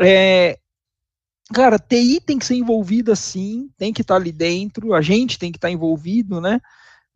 [0.00, 0.58] É,
[1.54, 5.38] cara, TI tem que ser envolvida sim, tem que estar tá ali dentro, a gente
[5.38, 6.60] tem que estar tá envolvido, né?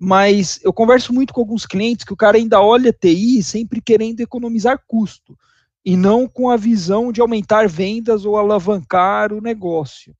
[0.02, 4.20] Mas eu converso muito com alguns clientes que o cara ainda olha TI sempre querendo
[4.20, 5.36] economizar custo
[5.84, 10.16] e não com a visão de aumentar vendas ou alavancar o negócio.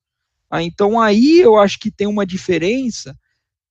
[0.51, 3.17] Ah, então aí eu acho que tem uma diferença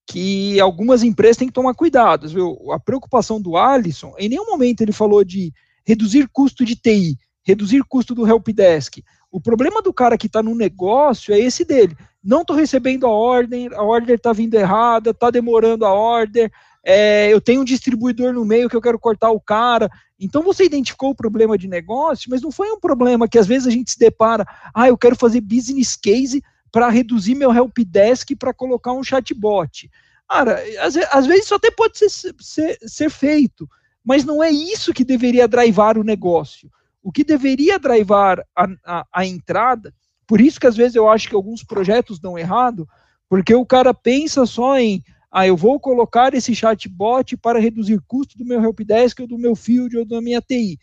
[0.05, 2.29] que algumas empresas têm que tomar cuidado.
[2.29, 2.73] Viu?
[2.73, 5.53] A preocupação do Alisson, em nenhum momento ele falou de
[5.87, 9.01] reduzir custo de TI, reduzir custo do helpdesk.
[9.31, 11.97] O problema do cara que está no negócio é esse dele.
[12.23, 16.51] Não estou recebendo a ordem, a ordem está vindo errada, está demorando a ordem,
[16.83, 19.91] é, eu tenho um distribuidor no meio que eu quero cortar o cara.
[20.19, 23.67] Então você identificou o problema de negócio, mas não foi um problema que às vezes
[23.67, 28.55] a gente se depara, ah, eu quero fazer business case para reduzir meu helpdesk para
[28.55, 29.91] colocar um chatbot.
[30.29, 33.69] Cara, às, às, vezes isso até pode ser, ser, ser feito,
[34.05, 36.71] mas não é isso que deveria drivar o negócio.
[37.03, 39.93] O que deveria drivar a, a, a entrada,
[40.31, 42.89] por isso que às vezes eu acho que alguns projetos dão errado,
[43.29, 48.39] porque o cara pensa só em ah, eu vou colocar esse chatbot para reduzir custo
[48.39, 50.79] do meu helpdesk ou do meu field ou da minha TI.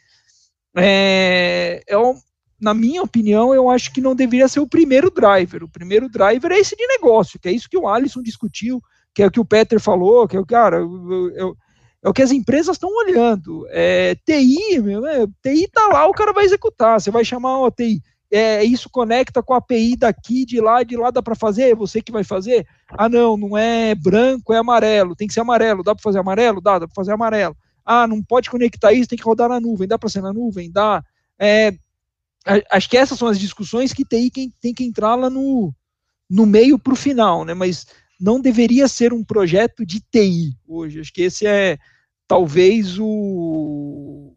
[0.75, 1.95] É, é,
[2.59, 5.63] na minha opinião, eu acho que não deveria ser o primeiro driver.
[5.63, 8.81] O primeiro driver é esse de negócio, que é isso que o Alisson discutiu,
[9.13, 11.57] que é o que o Peter falou, que é o cara, eu, eu,
[12.03, 13.65] é o que as empresas estão olhando.
[13.69, 16.99] É, TI, meu, é, TI tá lá, o cara vai executar.
[16.99, 18.01] Você vai chamar o TI.
[18.29, 21.71] É, isso conecta com a API daqui, de lá, de lá dá para fazer?
[21.71, 22.67] É você que vai fazer?
[22.89, 25.15] Ah, não, não é branco, é amarelo.
[25.15, 25.83] Tem que ser amarelo.
[25.83, 26.59] Dá para fazer amarelo?
[26.59, 27.55] Dá, dá para fazer amarelo.
[27.85, 29.87] Ah, não pode conectar isso, tem que rodar na nuvem.
[29.87, 30.69] Dá para ser na nuvem?
[30.69, 31.01] Dá.
[31.39, 31.73] É,
[32.71, 35.73] acho que essas são as discussões que TI tem que entrar lá no,
[36.29, 37.53] no meio para o final, né?
[37.53, 37.87] Mas
[38.19, 40.99] não deveria ser um projeto de TI hoje.
[40.99, 41.77] Acho que esse é
[42.27, 44.33] talvez o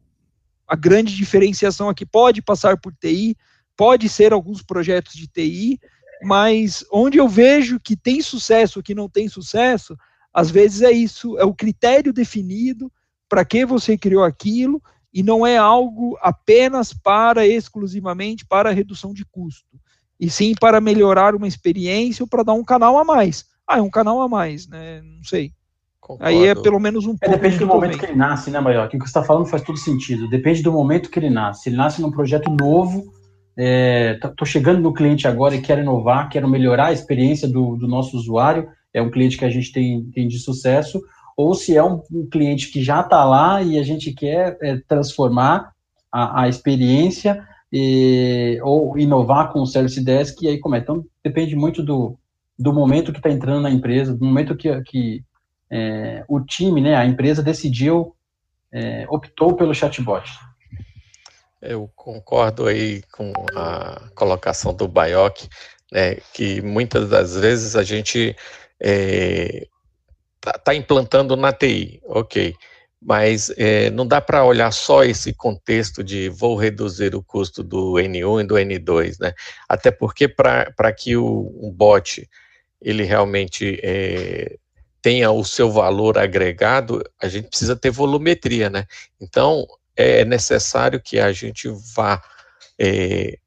[0.68, 2.06] a grande diferenciação aqui.
[2.06, 3.36] Pode passar por TI,
[3.80, 5.80] pode ser alguns projetos de TI,
[6.22, 9.96] mas onde eu vejo que tem sucesso, que não tem sucesso,
[10.34, 12.92] às vezes é isso, é o critério definido
[13.26, 14.82] para que você criou aquilo
[15.14, 19.80] e não é algo apenas para exclusivamente para redução de custo,
[20.20, 23.46] e sim para melhorar uma experiência ou para dar um canal a mais.
[23.66, 25.00] Ah, é um canal a mais, né?
[25.00, 25.54] Não sei.
[25.98, 26.26] Concordo.
[26.26, 27.34] Aí é pelo menos um é, pouco.
[27.34, 28.88] É, depende do momento que ele nasce, né, Maior?
[28.88, 30.28] O que você está falando faz todo sentido.
[30.28, 31.62] Depende do momento que ele nasce.
[31.62, 33.18] Se ele nasce num projeto novo,
[33.62, 37.86] é, tô chegando no cliente agora e quero inovar, quero melhorar a experiência do, do
[37.86, 40.98] nosso usuário, é um cliente que a gente tem, tem de sucesso,
[41.36, 44.78] ou se é um, um cliente que já está lá e a gente quer é,
[44.88, 45.72] transformar
[46.10, 50.78] a, a experiência e, ou inovar com o Service Desk, e aí como é?
[50.78, 52.18] Então, depende muito do,
[52.58, 55.22] do momento que está entrando na empresa, do momento que, que
[55.70, 58.14] é, o time, né, a empresa decidiu,
[58.72, 60.30] é, optou pelo chatbot.
[61.62, 65.46] Eu concordo aí com a colocação do Baioc,
[65.92, 68.34] né, que muitas das vezes a gente
[68.80, 69.66] é,
[70.40, 72.54] tá, tá, implantando na TI, ok,
[73.02, 77.94] mas é, não dá para olhar só esse contexto de vou reduzir o custo do
[77.94, 79.32] N1 e do N2, né?
[79.68, 82.28] Até porque para que o, um bot
[82.80, 84.56] ele realmente é,
[85.02, 88.86] tenha o seu valor agregado, a gente precisa ter volumetria, né?
[89.20, 92.22] Então é necessário que a gente vá
[92.78, 93.38] é,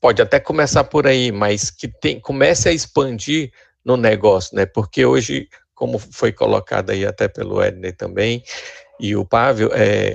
[0.00, 3.52] pode até começar por aí, mas que tem, comece a expandir
[3.84, 4.66] no negócio, né?
[4.66, 5.48] Porque hoje
[5.80, 8.44] como foi colocado aí até pelo Edney também,
[9.00, 10.14] e o Pavel, é,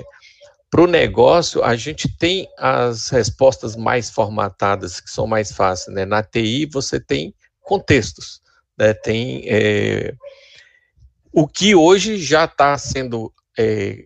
[0.70, 5.92] para o negócio, a gente tem as respostas mais formatadas, que são mais fáceis.
[5.92, 6.04] Né?
[6.04, 8.40] Na TI, você tem contextos,
[8.78, 8.94] né?
[8.94, 10.14] tem é,
[11.32, 14.04] o que hoje já está sendo é,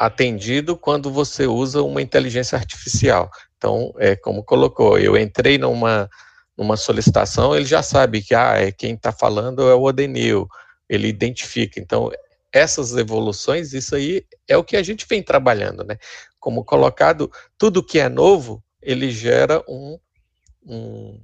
[0.00, 3.30] atendido quando você usa uma inteligência artificial.
[3.58, 6.08] Então, é como colocou, eu entrei numa,
[6.56, 10.48] numa solicitação, ele já sabe que ah, é, quem está falando é o Odenil,
[10.88, 11.78] ele identifica.
[11.78, 12.10] Então,
[12.50, 15.98] essas evoluções, isso aí é o que a gente vem trabalhando, né?
[16.40, 19.98] Como colocado, tudo que é novo, ele gera um,
[20.64, 21.20] um,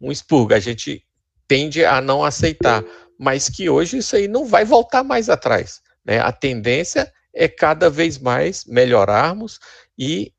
[0.00, 0.54] um expurgo.
[0.54, 1.04] A gente
[1.48, 2.84] tende a não aceitar,
[3.18, 5.82] mas que hoje isso aí não vai voltar mais atrás.
[6.04, 6.20] Né?
[6.20, 9.58] A tendência é cada vez mais melhorarmos
[9.98, 10.32] e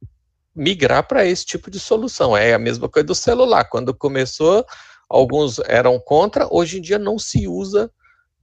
[0.56, 2.36] migrar para esse tipo de solução.
[2.36, 3.66] É a mesma coisa do celular.
[3.66, 4.66] Quando começou,
[5.10, 7.91] alguns eram contra, hoje em dia não se usa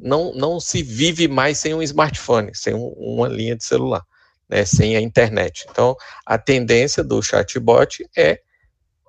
[0.02, 4.02] não, não se vive mais sem um smartphone, sem um, uma linha de celular,
[4.48, 5.64] né, sem a internet.
[5.70, 5.96] Então,
[6.26, 8.40] a tendência do chatbot é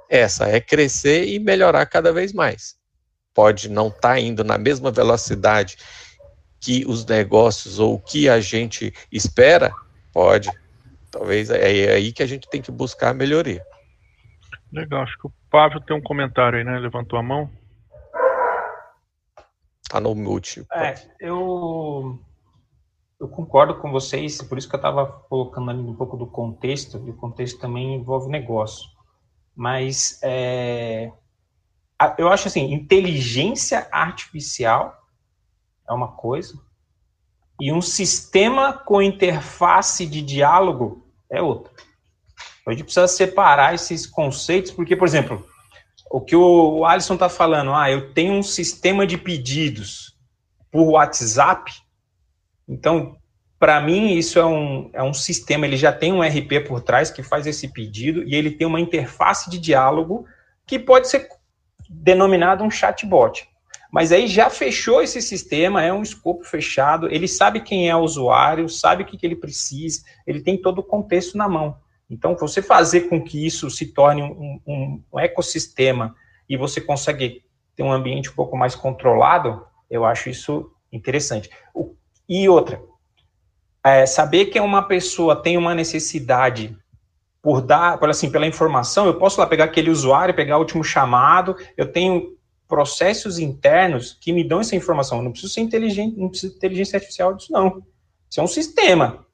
[0.08, 2.76] essa, é crescer e melhorar cada vez mais.
[3.34, 5.78] Pode não estar tá indo na mesma velocidade
[6.64, 9.74] que os negócios ou o que a gente espera,
[10.14, 10.50] pode.
[11.12, 13.62] Talvez é, é aí que a gente tem que buscar a melhoria.
[14.72, 16.80] Legal, acho que o Pablo tem um comentário aí, né?
[16.80, 17.52] Levantou a mão.
[19.90, 20.66] Tá no mute.
[20.74, 22.18] É, eu,
[23.20, 27.04] eu concordo com vocês, por isso que eu estava colocando ali um pouco do contexto,
[27.06, 28.90] e o contexto também envolve negócio.
[29.54, 31.12] Mas é,
[32.18, 35.03] eu acho assim, inteligência artificial
[35.88, 36.54] é uma coisa,
[37.60, 41.72] e um sistema com interface de diálogo é outra.
[42.68, 45.46] A gente precisa separar esses conceitos, porque, por exemplo,
[46.10, 50.16] o que o Alisson está falando, ah, eu tenho um sistema de pedidos
[50.72, 51.72] por WhatsApp,
[52.68, 53.18] então,
[53.60, 57.10] para mim, isso é um, é um sistema, ele já tem um RP por trás
[57.10, 60.26] que faz esse pedido e ele tem uma interface de diálogo
[60.66, 61.28] que pode ser
[61.90, 63.48] denominado um chatbot.
[63.94, 68.00] Mas aí já fechou esse sistema, é um escopo fechado, ele sabe quem é o
[68.00, 71.78] usuário, sabe o que, que ele precisa, ele tem todo o contexto na mão.
[72.10, 76.16] Então, você fazer com que isso se torne um, um, ecossistema
[76.50, 77.44] e você consegue
[77.76, 81.52] ter um ambiente um pouco mais controlado, eu acho isso interessante.
[81.72, 81.96] O,
[82.28, 82.82] e outra,
[83.86, 86.76] é, saber que uma pessoa tem uma necessidade
[87.44, 90.84] por dar, por assim, pela informação, eu posso lá pegar aquele usuário, pegar o último
[90.84, 92.36] chamado, eu tenho
[92.68, 95.20] processos internos que me dão essa informação.
[95.20, 97.84] Eu não preciso ser inteligente, não preciso de inteligência artificial disso, não.
[98.30, 99.26] Isso é um sistema.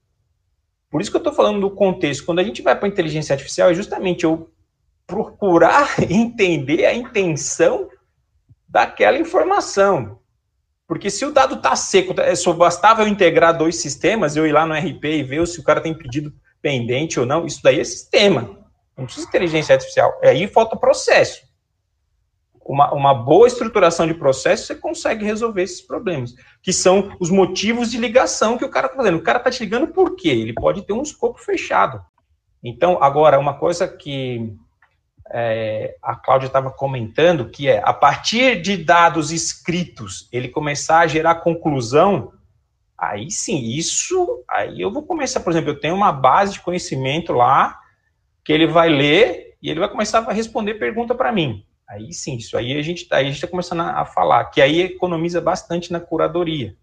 [0.89, 2.25] Por isso que eu estou falando do contexto.
[2.25, 4.49] Quando a gente vai para a inteligência artificial, é justamente eu
[5.05, 7.89] procurar entender a intenção
[8.67, 10.19] daquela informação.
[10.87, 14.51] Porque se o dado está seco, é, só bastava eu integrar dois sistemas, eu ir
[14.51, 17.79] lá no RP e ver se o cara tem pedido pendente ou não, isso daí
[17.79, 18.57] é sistema.
[18.97, 20.19] Não precisa de inteligência artificial.
[20.23, 21.48] Aí falta processo
[22.69, 27.89] uma, uma boa estruturação de processo, você consegue resolver esses problemas, que são os motivos
[27.89, 29.17] de ligação que o cara está fazendo.
[29.17, 30.29] O cara está te ligando por quê?
[30.29, 31.99] Ele pode ter um escopo fechado.
[32.63, 34.53] Então, agora, uma coisa que
[35.31, 41.07] é, a Cláudia estava comentando, que é, a partir de dados escritos, ele começar a
[41.07, 42.33] gerar conclusão,
[42.95, 47.33] aí sim, isso, aí eu vou começar, por exemplo, eu tenho uma base de conhecimento
[47.33, 47.79] lá,
[48.45, 51.65] que ele vai ler, e ele vai começar a responder pergunta para mim.
[51.89, 54.61] Aí sim, isso aí a gente aí a gente está começando a, a, falar, que
[54.61, 56.75] aí economiza bastante na curadoria.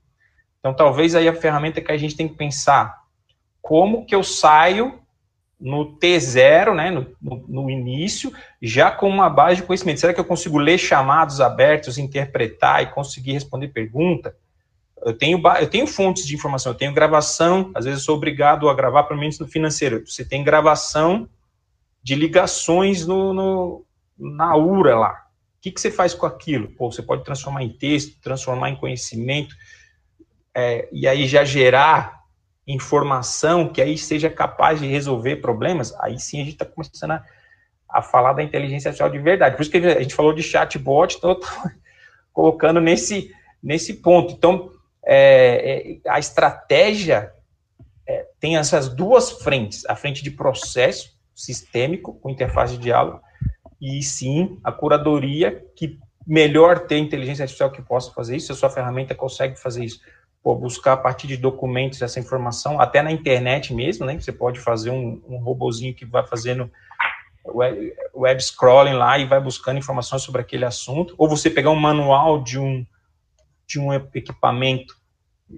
[0.58, 3.04] Então, talvez aí a ferramenta que a gente tem que pensar,
[3.62, 5.00] como que eu saio
[5.60, 10.00] no T0, né, no, no, no, início, já com uma base de conhecimento.
[10.00, 14.36] Será que eu consigo ler chamados abertos, interpretar e conseguir responder pergunta?
[15.04, 18.68] Eu tenho, eu tenho fontes de informação, eu tenho gravação, às vezes eu sou obrigado
[18.68, 20.04] a gravar, pelo menos no financeiro.
[20.04, 21.28] Você tem gravação
[22.02, 23.85] de ligações no, no
[24.18, 25.26] na URA lá.
[25.58, 26.68] O que, que você faz com aquilo?
[26.68, 29.54] Pô, você pode transformar em texto, transformar em conhecimento,
[30.54, 32.20] é, e aí já gerar
[32.66, 37.24] informação que aí seja capaz de resolver problemas, aí sim a gente está começando a,
[37.88, 39.56] a, falar da inteligência artificial de verdade.
[39.56, 41.38] Por isso que a gente falou de chatbot, então
[42.32, 44.32] colocando nesse, nesse ponto.
[44.32, 44.70] Então,
[45.04, 47.32] é, é, a estratégia
[48.06, 53.20] é, tem essas duas frentes, a frente de processo sistêmico, com interface de diálogo,
[53.80, 58.70] e sim a curadoria que melhor ter inteligência artificial que possa fazer isso, a sua
[58.70, 60.00] ferramenta consegue fazer isso.
[60.42, 64.18] Pô, buscar a partir de documentos essa informação, até na internet mesmo, né?
[64.18, 66.70] Você pode fazer um, um robozinho que vai fazendo
[67.44, 71.76] web, web scrolling lá e vai buscando informações sobre aquele assunto, ou você pegar um
[71.76, 72.84] manual de um,
[73.66, 74.96] de um equipamento,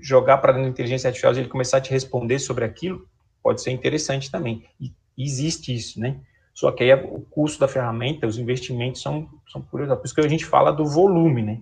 [0.01, 3.09] jogar para da inteligência artificial e ele começar a te responder sobre aquilo,
[3.43, 4.65] pode ser interessante também.
[4.81, 6.21] E existe isso, né?
[6.59, 9.97] Só que aí o custo da ferramenta, os investimentos são, são por isso.
[9.97, 11.61] Por isso que a gente fala do volume, né?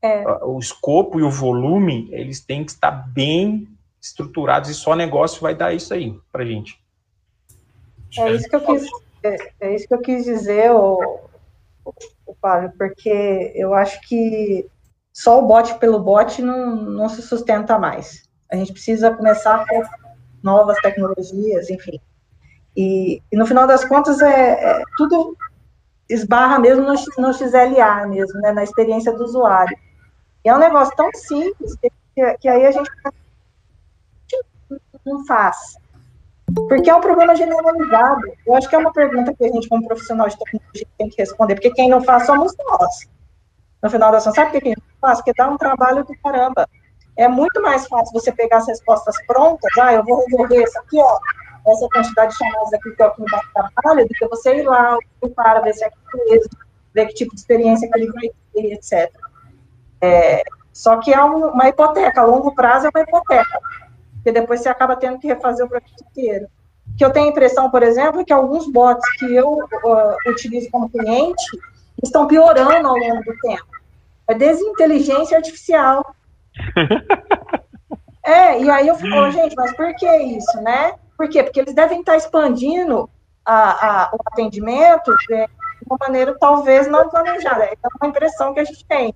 [0.00, 0.24] É.
[0.44, 3.66] O escopo e o volume, eles têm que estar bem
[4.00, 6.80] estruturados e só negócio vai dar isso aí para gente.
[8.16, 8.86] É isso que eu quis,
[9.24, 11.28] é, é isso que eu quis dizer, o,
[11.84, 14.64] o Fábio, porque eu acho que
[15.12, 18.28] só o bot pelo bot não, não se sustenta mais.
[18.48, 19.82] A gente precisa começar com
[20.40, 22.00] novas tecnologias, enfim.
[22.76, 25.36] E, e no final das contas, é, é, tudo
[26.08, 29.76] esbarra mesmo no, no XLA mesmo, né, na experiência do usuário.
[30.44, 31.90] E é um negócio tão simples que,
[32.40, 32.90] que aí a gente
[35.06, 35.76] não faz.
[36.68, 38.20] Porque é um problema generalizado.
[38.46, 41.16] Eu acho que é uma pergunta que a gente, como profissional de tecnologia, tem que
[41.16, 43.08] responder, porque quem não faz somos nós.
[43.82, 44.32] no final da ação.
[44.34, 45.18] Sabe o que a gente faz?
[45.18, 46.68] Porque dá um trabalho do caramba.
[47.16, 50.98] É muito mais fácil você pegar as respostas prontas, ah, eu vou resolver isso aqui,
[50.98, 51.18] ó,
[51.66, 54.98] essa quantidade de chamadas aqui que é o dá trabalho, do que você ir lá,
[55.34, 55.90] para ver se é
[56.28, 56.50] mesmo,
[56.94, 59.10] ver que tipo de experiência que ele vai ter, etc.
[60.00, 60.42] É,
[60.72, 63.60] só que é uma hipoteca, a longo prazo é uma hipoteca,
[64.14, 66.46] porque depois você acaba tendo que refazer o projeto inteiro.
[66.98, 70.70] Que eu tenho a impressão, por exemplo, é que alguns bots que eu uh, utilizo
[70.70, 71.44] como cliente
[72.02, 73.66] estão piorando ao longo do tempo.
[74.28, 76.14] É desinteligência artificial.
[78.22, 80.94] é, e aí eu oh, gente, mas por que isso, né?
[81.16, 81.42] Por quê?
[81.42, 83.08] Porque eles devem estar expandindo
[83.44, 85.48] a, a, o atendimento de
[85.86, 87.64] uma maneira talvez não planejada.
[87.64, 89.14] É uma impressão que a gente tem.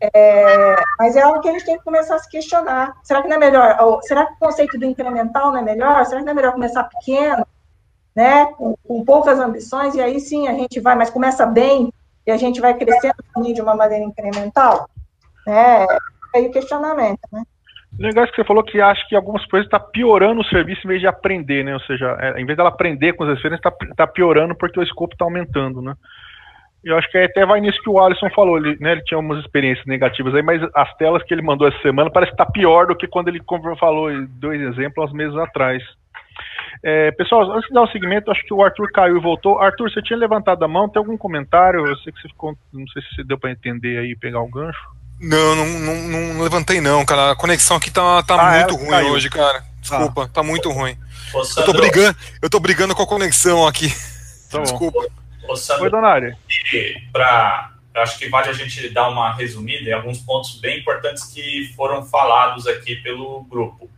[0.00, 2.94] É, mas é algo que a gente tem que começar a se questionar.
[3.02, 3.76] Será que não é melhor?
[3.80, 6.04] Ou, será que o conceito do incremental não é melhor?
[6.04, 7.46] Será que não é melhor começar pequeno,
[8.14, 11.92] né, com, com poucas ambições, e aí sim a gente vai, mas começa bem,
[12.26, 13.14] e a gente vai crescendo
[13.52, 14.88] de uma maneira incremental?
[15.46, 15.86] É
[16.34, 17.42] aí o questionamento, né?
[17.98, 21.00] Legal que você falou que acha que algumas coisas está piorando o serviço em vez
[21.00, 21.74] de aprender, né?
[21.74, 24.82] Ou seja, é, em vez dela aprender com as experiências, está tá piorando porque o
[24.82, 25.94] escopo está aumentando, né?
[26.84, 29.38] Eu acho que até vai nisso que o Alisson falou, ele, né, ele tinha umas
[29.38, 32.86] experiências negativas aí, mas as telas que ele mandou essa semana parece que está pior
[32.86, 33.40] do que quando ele
[33.78, 35.82] falou dois exemplos meses atrás.
[36.82, 39.58] É, pessoal, antes de dar o um segmento, acho que o Arthur caiu e voltou.
[39.58, 41.86] Arthur, você tinha levantado a mão, tem algum comentário?
[41.86, 44.78] Eu sei que você ficou, não sei se deu para entender aí, pegar o gancho.
[45.20, 47.32] Não, não, não, não, levantei não, cara.
[47.32, 49.12] A conexão aqui tá, tá ah, muito ruim caiu.
[49.12, 49.64] hoje, cara.
[49.80, 50.28] Desculpa, ah.
[50.28, 50.96] tá muito ruim.
[51.32, 53.94] Ô, eu tô brigando, eu tô brigando com a conexão aqui.
[54.50, 55.04] Tá Desculpa.
[55.48, 56.36] Ô, Sandro, Oi, Donário.
[57.12, 61.72] Pra, acho que vale a gente dar uma resumida em alguns pontos bem importantes que
[61.76, 63.90] foram falados aqui pelo grupo.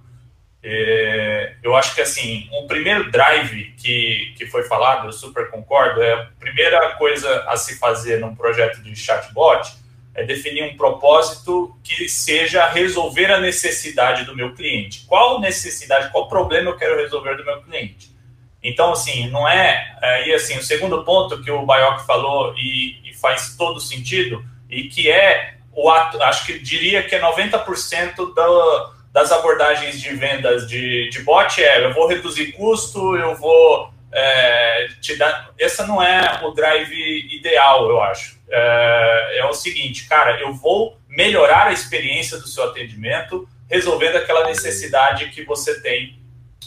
[0.63, 5.49] É, eu acho que assim, o um primeiro drive que, que foi falado, eu super
[5.49, 9.73] concordo, é a primeira coisa a se fazer num projeto de chatbot
[10.17, 15.05] é definir um propósito que seja resolver a necessidade do meu cliente.
[15.07, 18.17] Qual necessidade, qual problema eu quero resolver do meu cliente?
[18.63, 19.97] Então, assim, não é.
[20.01, 24.43] é e assim, o segundo ponto que o Baioc falou e, e, faz todo sentido,
[24.71, 30.15] e que é o ato, acho que diria que é 90% do, das abordagens de
[30.15, 35.51] vendas de, de bot é eu vou reduzir custo, eu vou é, te dar.
[35.59, 40.99] Essa não é o drive ideal, eu acho é, é o seguinte, cara, eu vou
[41.09, 46.19] melhorar a experiência do seu atendimento, resolvendo aquela necessidade que você tem.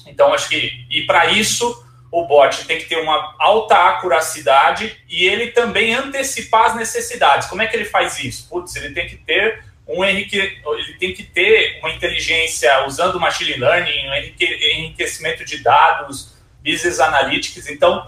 [0.06, 5.26] Então, acho que, e para isso, o bot tem que ter uma alta acuracidade e
[5.26, 7.48] ele também antecipar as necessidades.
[7.48, 8.50] Como é que ele faz isso?
[8.50, 10.38] Putz, ele tem que ter um enrique...
[10.38, 16.39] ele tem que ter uma inteligência usando machine learning, um enriquecimento de dados,
[16.70, 17.68] business analytics.
[17.68, 18.08] Então,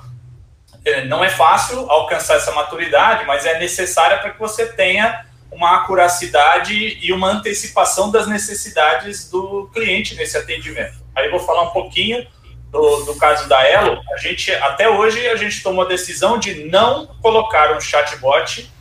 [0.83, 5.77] é, não é fácil alcançar essa maturidade, mas é necessária para que você tenha uma
[5.77, 10.97] acuracidade e uma antecipação das necessidades do cliente nesse atendimento.
[11.15, 12.25] Aí vou falar um pouquinho
[12.71, 14.01] do, do caso da Elo.
[14.13, 18.71] A gente até hoje a gente tomou a decisão de não colocar um chatbot,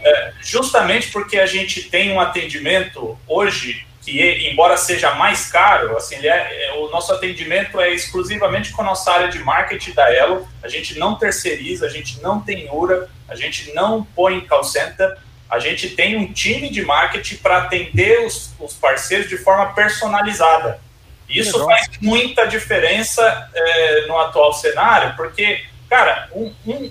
[0.00, 6.14] é, justamente porque a gente tem um atendimento hoje que embora seja mais caro, assim,
[6.24, 10.46] é, é, o nosso atendimento é exclusivamente com a nossa área de marketing da Elo.
[10.62, 15.18] A gente não terceiriza, a gente não tem URA, a gente não põe call center.
[15.50, 20.80] A gente tem um time de marketing para atender os, os, parceiros de forma personalizada.
[21.28, 21.70] Isso Legal.
[21.70, 26.90] faz muita diferença é, no atual cenário, porque, cara, um, um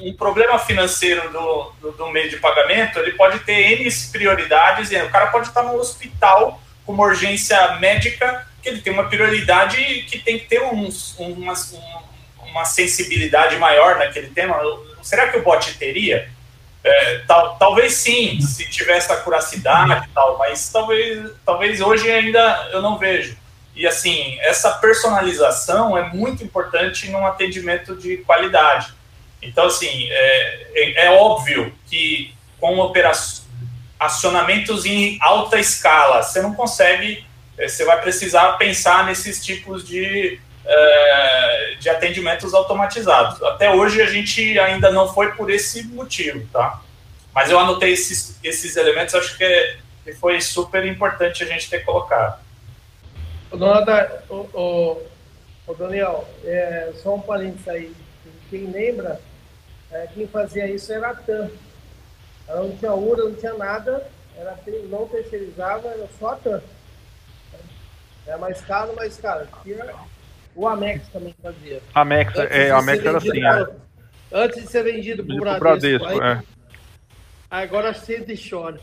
[0.00, 5.10] um problema financeiro do, do, do, meio de pagamento, ele pode ter N prioridades, o
[5.10, 9.76] cara pode estar no hospital com uma urgência médica, que ele tem uma prioridade
[10.08, 11.54] que tem que ter uns, uma,
[12.46, 14.56] uma sensibilidade maior naquele tema.
[15.02, 16.28] Será que o bot teria?
[16.82, 22.70] É, tal, talvez sim, se tivesse a curacidade e tal, mas talvez, talvez hoje ainda
[22.72, 23.36] eu não vejo.
[23.74, 28.92] E assim, essa personalização é muito importante num atendimento de qualidade.
[29.42, 32.92] Então, assim, é, é, é óbvio que com
[33.98, 37.24] acionamentos em alta escala, você não consegue,
[37.56, 43.42] é, você vai precisar pensar nesses tipos de, é, de atendimentos automatizados.
[43.42, 46.80] Até hoje a gente ainda não foi por esse motivo, tá?
[47.34, 51.70] Mas eu anotei esses, esses elementos, acho que, é, que foi super importante a gente
[51.70, 52.40] ter colocado.
[53.50, 55.02] Dona, o, o,
[55.66, 57.92] o Daniel, é, só um parênteses aí.
[58.50, 59.20] Quem lembra,
[59.90, 61.50] é, quem fazia isso era a TAM.
[62.46, 64.58] Ela não tinha URA, não tinha nada, era,
[64.88, 66.62] não terceirizava, era só a TAM.
[68.26, 69.48] É mais caro, mais caro.
[69.62, 69.94] Tinha,
[70.54, 71.80] o Amex também fazia.
[71.94, 73.40] Amex, é, Amex era assim.
[73.40, 73.88] Para, é.
[74.30, 76.04] Antes de ser vendido para o Bradesco.
[76.04, 76.42] Bradesco aí, é.
[77.50, 78.78] Agora senta e chora.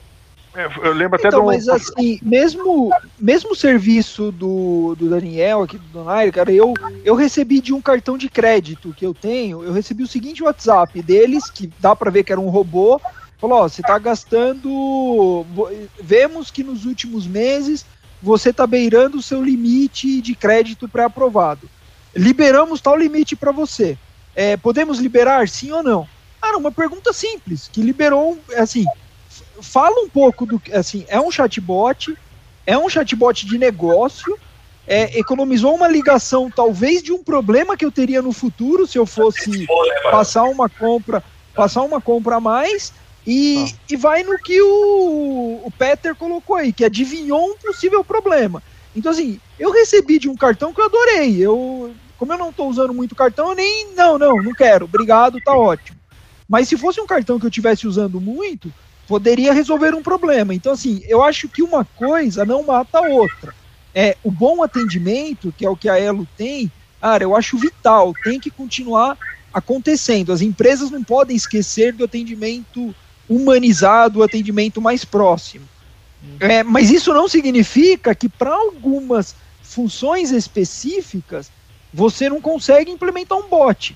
[0.56, 1.48] É, eu lembro até então, do...
[1.48, 2.90] mas assim, mesmo,
[3.20, 7.82] mesmo o serviço do, do Daniel aqui do Donaire, cara, eu, eu recebi de um
[7.82, 12.10] cartão de crédito que eu tenho, eu recebi o seguinte WhatsApp deles, que dá para
[12.10, 13.02] ver que era um robô,
[13.38, 15.46] falou, ó, você tá gastando,
[16.02, 17.86] vemos que nos últimos meses
[18.22, 21.70] você tá beirando o seu limite de crédito pré-aprovado.
[22.16, 23.98] Liberamos tal limite para você.
[24.34, 26.08] É, podemos liberar, sim ou não?
[26.42, 28.86] Cara, uma pergunta simples, que liberou, assim,
[29.62, 32.16] fala um pouco do assim, é um chatbot,
[32.66, 34.38] é um chatbot de negócio,
[34.88, 39.06] é, economizou uma ligação talvez de um problema que eu teria no futuro se eu
[39.06, 39.68] fosse
[40.12, 42.94] passar uma compra, passar uma compra a mais
[43.26, 43.78] e, ah.
[43.90, 48.62] e vai no que o, o Peter colocou aí, que adivinhou um possível problema.
[48.96, 51.36] Então assim, eu recebi de um cartão que eu adorei.
[51.38, 54.86] Eu, como eu não estou usando muito cartão, eu nem não, não, não quero.
[54.86, 55.98] Obrigado, tá ótimo.
[56.48, 58.72] Mas se fosse um cartão que eu estivesse usando muito,
[59.08, 60.54] poderia resolver um problema.
[60.54, 63.54] Então, assim, eu acho que uma coisa não mata a outra.
[63.94, 68.14] É, o bom atendimento, que é o que a Elo tem, cara, eu acho vital,
[68.24, 69.18] tem que continuar
[69.54, 70.34] acontecendo.
[70.34, 72.94] As empresas não podem esquecer do atendimento
[73.30, 75.66] humanizado, o atendimento mais próximo.
[76.40, 81.52] É, mas isso não significa que para algumas funções específicas
[81.94, 83.96] você não consegue implementar um bot.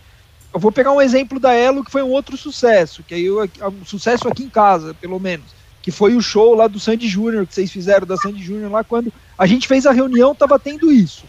[0.53, 3.85] Eu vou pegar um exemplo da Elo que foi um outro sucesso, que aí um
[3.85, 5.45] sucesso aqui em casa, pelo menos,
[5.81, 8.83] que foi o show lá do Sandy Júnior que vocês fizeram da Sandy Júnior lá
[8.83, 11.25] quando a gente fez a reunião, tava tendo isso.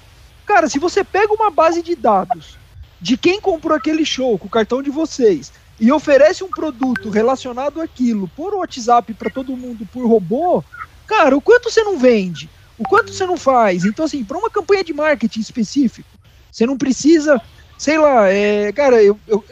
[0.46, 2.58] Cara, se você pega uma base de dados
[3.00, 7.80] de quem comprou aquele show com o cartão de vocês e oferece um produto relacionado
[7.80, 10.64] àquilo por WhatsApp para todo mundo por robô,
[11.06, 12.50] cara, o quanto você não vende?
[12.78, 13.84] O quanto você não faz?
[13.84, 16.08] Então assim, para uma campanha de marketing específico,
[16.50, 17.40] você não precisa
[17.80, 19.42] sei lá, é, cara, eu, eu,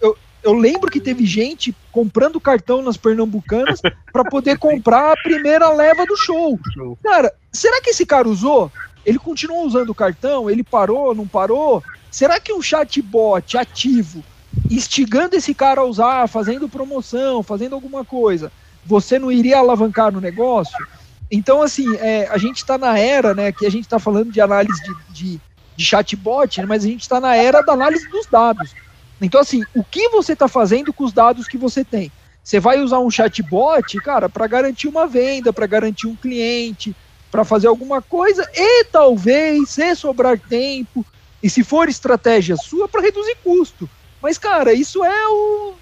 [0.00, 3.78] eu, eu, lembro que teve gente comprando cartão nas Pernambucanas
[4.10, 6.58] para poder comprar a primeira leva do show.
[7.02, 8.72] Cara, será que esse cara usou?
[9.04, 10.48] Ele continuou usando o cartão?
[10.48, 11.84] Ele parou, não parou?
[12.10, 14.24] Será que um chatbot ativo,
[14.70, 18.50] instigando esse cara a usar, fazendo promoção, fazendo alguma coisa,
[18.82, 20.86] você não iria alavancar no negócio?
[21.30, 24.40] Então, assim, é, a gente está na era, né, que a gente está falando de
[24.40, 25.40] análise de, de
[25.76, 28.74] de chatbot, né, mas a gente está na era da análise dos dados.
[29.20, 32.10] Então, assim, o que você está fazendo com os dados que você tem?
[32.42, 36.94] Você vai usar um chatbot, cara, para garantir uma venda, para garantir um cliente,
[37.30, 41.04] para fazer alguma coisa e talvez, se sobrar tempo,
[41.42, 43.88] e se for estratégia sua, para reduzir custo.
[44.22, 45.74] Mas, cara, isso é o,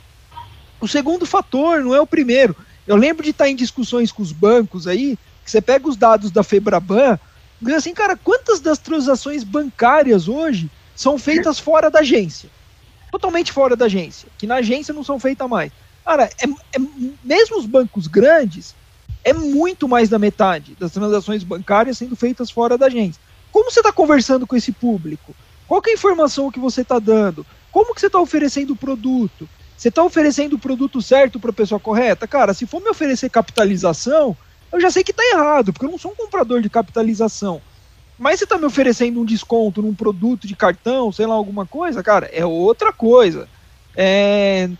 [0.80, 2.56] o segundo fator, não é o primeiro.
[2.86, 6.30] Eu lembro de estar em discussões com os bancos aí, que você pega os dados
[6.30, 7.18] da Febraban,
[7.70, 12.48] assim, cara, quantas das transações bancárias hoje são feitas fora da agência?
[13.10, 15.70] Totalmente fora da agência, que na agência não são feitas mais.
[16.04, 16.80] Cara, é, é,
[17.22, 18.74] mesmo os bancos grandes,
[19.24, 23.20] é muito mais da metade das transações bancárias sendo feitas fora da agência.
[23.52, 25.34] Como você está conversando com esse público?
[25.68, 27.46] Qual é a informação que você está dando?
[27.70, 29.48] Como que você está oferecendo o produto?
[29.76, 32.26] Você está oferecendo o produto certo para a pessoa correta?
[32.26, 34.36] Cara, se for me oferecer capitalização,
[34.72, 37.60] eu já sei que está errado, porque eu não sou um comprador de capitalização.
[38.18, 42.02] Mas você está me oferecendo um desconto num produto de cartão, sei lá, alguma coisa,
[42.02, 43.48] cara, é outra coisa.
[43.96, 44.70] É,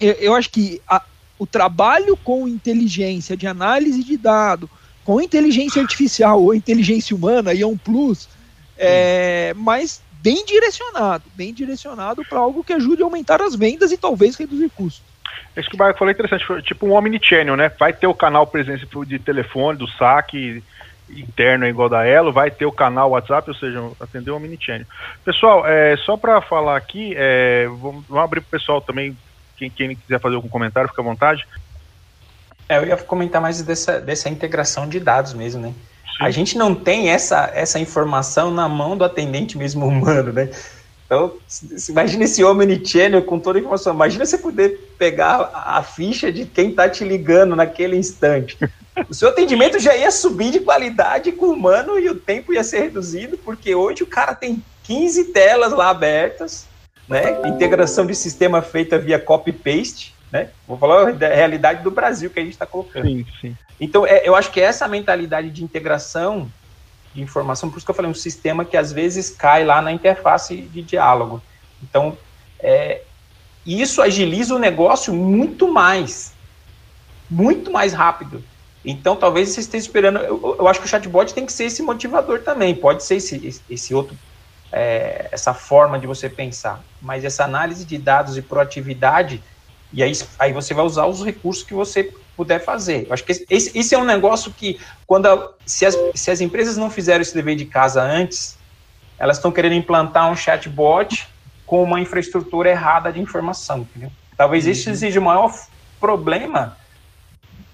[0.00, 1.02] eu, eu acho que a,
[1.38, 4.68] o trabalho com inteligência de análise de dado,
[5.04, 8.28] com inteligência artificial ou inteligência humana, aí é um plus,
[8.76, 13.96] é, mas bem direcionado, bem direcionado para algo que ajude a aumentar as vendas e
[13.96, 15.07] talvez reduzir custos.
[15.58, 17.70] Isso que o Marco falou é interessante, tipo um omnichannel, né?
[17.78, 20.62] Vai ter o canal presença de telefone, do saque
[21.10, 24.86] interno igual da Elo, vai ter o canal WhatsApp, ou seja, atender o omnichannel.
[25.24, 29.16] Pessoal, é, só para falar aqui, é, vamos, vamos abrir para o pessoal também,
[29.56, 31.46] quem, quem quiser fazer algum comentário, fica à vontade.
[32.68, 35.72] É, eu ia comentar mais dessa, dessa integração de dados mesmo, né?
[36.18, 36.24] Sim.
[36.24, 40.50] A gente não tem essa, essa informação na mão do atendente mesmo humano, né?
[41.08, 41.38] Então,
[41.88, 43.94] imagina esse omnichannel com toda a informação.
[43.94, 48.58] Imagina você poder pegar a ficha de quem está te ligando naquele instante.
[49.08, 52.62] O seu atendimento já ia subir de qualidade com o humano e o tempo ia
[52.62, 56.66] ser reduzido, porque hoje o cara tem 15 telas lá abertas,
[57.08, 57.40] né?
[57.46, 60.50] Integração de sistema feita via copy-paste, né?
[60.66, 63.06] Vou falar da realidade do Brasil que a gente está colocando.
[63.06, 63.56] Sim, sim.
[63.80, 66.50] Então, é, eu acho que essa mentalidade de integração
[67.18, 69.92] de informação, por isso que eu falei, um sistema que às vezes cai lá na
[69.92, 71.42] interface de diálogo.
[71.82, 72.16] Então,
[72.60, 73.02] é,
[73.66, 76.32] isso agiliza o negócio muito mais,
[77.28, 78.42] muito mais rápido.
[78.84, 80.18] Então, talvez você esteja esperando.
[80.20, 82.74] Eu, eu, acho que o chatbot tem que ser esse motivador também.
[82.74, 84.16] Pode ser esse, esse outro,
[84.72, 86.82] é, essa forma de você pensar.
[87.02, 89.42] Mas essa análise de dados e proatividade
[89.92, 93.08] E aí, aí você vai usar os recursos que você puder fazer.
[93.08, 96.40] Eu acho que esse, esse é um negócio que, quando a, se, as, se as
[96.40, 98.56] empresas não fizeram esse dever de casa antes,
[99.18, 101.28] elas estão querendo implantar um chatbot
[101.66, 103.78] com uma infraestrutura errada de informação.
[103.80, 104.12] Entendeu?
[104.36, 104.70] Talvez uhum.
[104.70, 105.52] esse seja o maior
[105.98, 106.76] problema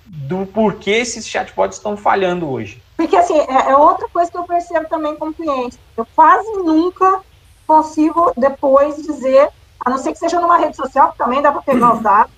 [0.06, 2.82] do porquê esses chatbots estão falhando hoje.
[2.96, 5.78] Porque, assim, é, é outra coisa que eu percebo também como cliente.
[5.94, 7.20] Eu quase nunca
[7.66, 9.50] consigo depois dizer,
[9.84, 12.32] a não ser que seja numa rede social, que também dá para pegar os dados,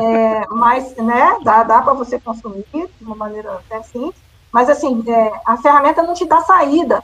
[0.00, 4.20] é, mas, né, dá, dá para você consumir de uma maneira até simples,
[4.52, 7.02] mas, assim, é, a ferramenta não te dá saída,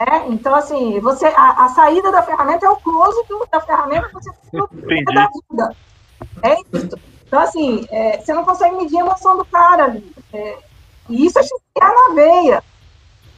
[0.00, 0.26] né?
[0.28, 4.30] Então, assim, você, a, a, saída da ferramenta é o close da ferramenta que você
[4.86, 5.76] tem da vida.
[6.42, 6.98] É isso.
[7.26, 10.12] Então, assim, é, você não consegue medir a emoção do cara ali.
[10.32, 10.58] É,
[11.08, 11.42] e isso é
[11.80, 12.64] na veia.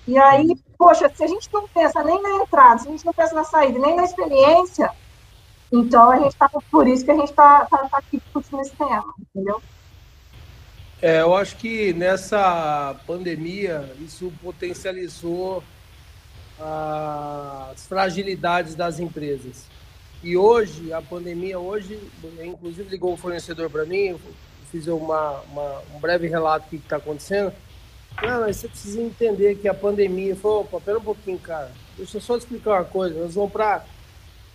[0.06, 3.12] E aí, poxa, se a gente não pensa nem na entrada, se a gente não
[3.12, 4.90] pensa na saída, nem na experiência,
[5.72, 8.76] então a gente está por isso que a gente está tá, tá aqui discutindo esse
[8.76, 9.62] tema, entendeu?
[11.00, 15.64] É, eu acho que nessa pandemia isso potencializou
[16.60, 19.66] as fragilidades das empresas.
[20.22, 21.98] E hoje, a pandemia, hoje,
[22.40, 24.16] inclusive ligou o fornecedor para mim,
[24.70, 27.52] fiz uma, uma, um breve relato do que está acontecendo.
[28.22, 30.36] Não, mas você precisa entender que a pandemia.
[30.36, 31.72] Falou, opa, pera um pouquinho, cara.
[31.96, 33.18] Deixa eu só te explicar uma coisa.
[33.18, 33.84] Nós vamos para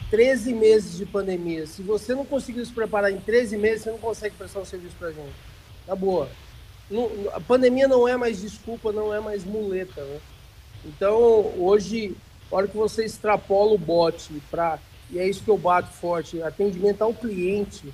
[0.09, 1.67] 13 meses de pandemia.
[1.67, 4.95] Se você não conseguiu se preparar em 13 meses, você não consegue prestar um serviço
[4.97, 5.35] para gente.
[5.85, 6.29] Tá boa.
[6.89, 10.01] Não, a pandemia não é mais desculpa, não é mais muleta.
[10.01, 10.19] Né?
[10.85, 12.15] Então, hoje,
[12.51, 14.79] a hora que você extrapola o bot para.
[15.09, 17.93] E é isso que eu bato forte: atendimento ao cliente.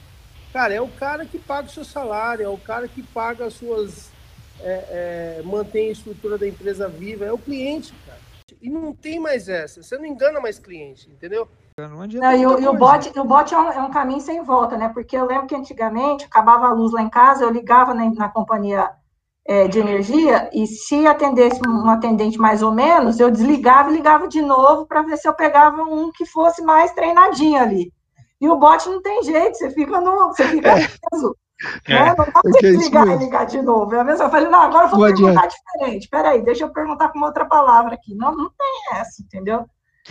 [0.51, 3.55] Cara, é o cara que paga o seu salário, é o cara que paga as
[3.55, 4.11] suas
[4.59, 8.20] é, é, mantém a estrutura da empresa viva, é o cliente, cara.
[8.61, 9.82] E não tem mais essa.
[9.82, 11.49] Você não engana mais cliente, entendeu?
[11.78, 14.43] Não, não e, o, e o bot, o bot é um, é um, caminho sem
[14.43, 14.89] volta, né?
[14.89, 18.30] Porque eu lembro que antigamente acabava a luz lá em casa, eu ligava na, na
[18.30, 18.91] companhia
[19.45, 24.28] é, de energia e se atendesse um atendente mais ou menos, eu desligava e ligava
[24.28, 27.91] de novo para ver se eu pegava um que fosse mais treinadinho ali.
[28.39, 30.88] E o bot não tem jeito, você fica no, você fica é.
[30.88, 31.36] preso.
[31.88, 31.93] É.
[31.93, 32.05] Né?
[32.09, 33.95] Não dá para você ligar e ligar de novo.
[33.95, 35.55] É a mesma, eu falei, não, agora eu vou não perguntar adianta.
[35.55, 36.09] diferente.
[36.09, 38.13] Peraí, deixa eu perguntar com outra palavra aqui.
[38.15, 39.65] Não, não tem essa, entendeu?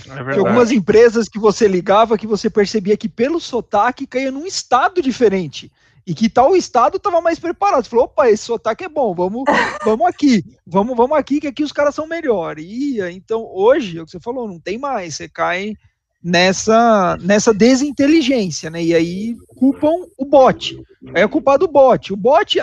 [0.07, 5.03] É algumas empresas que você ligava que você percebia que pelo sotaque caía num estado
[5.03, 5.71] diferente.
[6.05, 7.85] E que tal estado estava mais preparado.
[7.85, 9.45] Você falou, opa, esse sotaque é bom, vamos,
[9.85, 12.65] vamos aqui, vamos, vamos aqui, que aqui os caras são melhores.
[12.67, 15.77] E então, hoje, é o que você falou, não tem mais, você cai
[16.23, 18.83] nessa, nessa desinteligência, né?
[18.83, 20.77] E aí culpam o bot.
[21.15, 22.13] É culpado o bot.
[22.13, 22.59] O bot,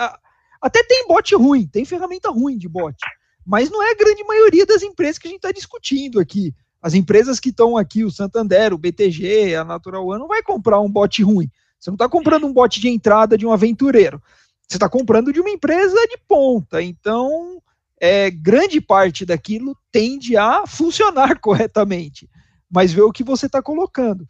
[0.62, 2.98] até tem bot ruim, tem ferramenta ruim de bot,
[3.46, 6.54] mas não é a grande maioria das empresas que a gente está discutindo aqui.
[6.82, 10.80] As empresas que estão aqui, o Santander, o BTG, a Natural One, não vai comprar
[10.80, 11.50] um bot ruim.
[11.80, 14.22] Você não está comprando um bot de entrada de um aventureiro.
[14.68, 16.82] Você está comprando de uma empresa de ponta.
[16.82, 17.62] Então,
[18.00, 22.30] é, grande parte daquilo tende a funcionar corretamente
[22.70, 24.28] mas ver o que você está colocando.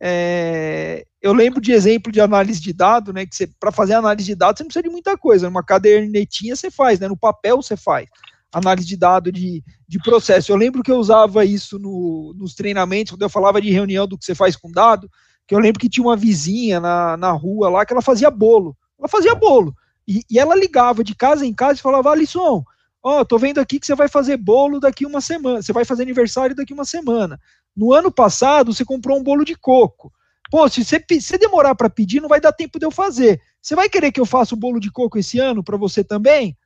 [0.00, 3.26] É, eu lembro de exemplo de análise de dado, né?
[3.26, 5.46] Que para fazer análise de dados você não precisa de muita coisa.
[5.46, 7.06] Numa cadernetinha você faz, né?
[7.06, 8.08] No papel você faz
[8.52, 10.52] análise de dado de, de processo.
[10.52, 14.18] Eu lembro que eu usava isso no, nos treinamentos, quando eu falava de reunião do
[14.18, 15.10] que você faz com dado,
[15.46, 18.76] que eu lembro que tinha uma vizinha na, na rua lá que ela fazia bolo.
[18.98, 19.74] Ela fazia bolo.
[20.06, 22.62] E, e ela ligava de casa em casa e falava, Alisson,
[23.02, 26.02] ó, tô vendo aqui que você vai fazer bolo daqui uma semana, você vai fazer
[26.02, 27.40] aniversário daqui uma semana.
[27.74, 30.12] No ano passado, você comprou um bolo de coco.
[30.50, 33.40] Pô, se você se demorar para pedir, não vai dar tempo de eu fazer.
[33.60, 36.56] Você vai querer que eu faça o bolo de coco esse ano para você também?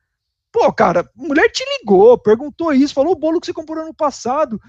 [0.51, 4.59] Pô, cara, mulher te ligou, perguntou isso, falou o bolo que você comprou ano passado.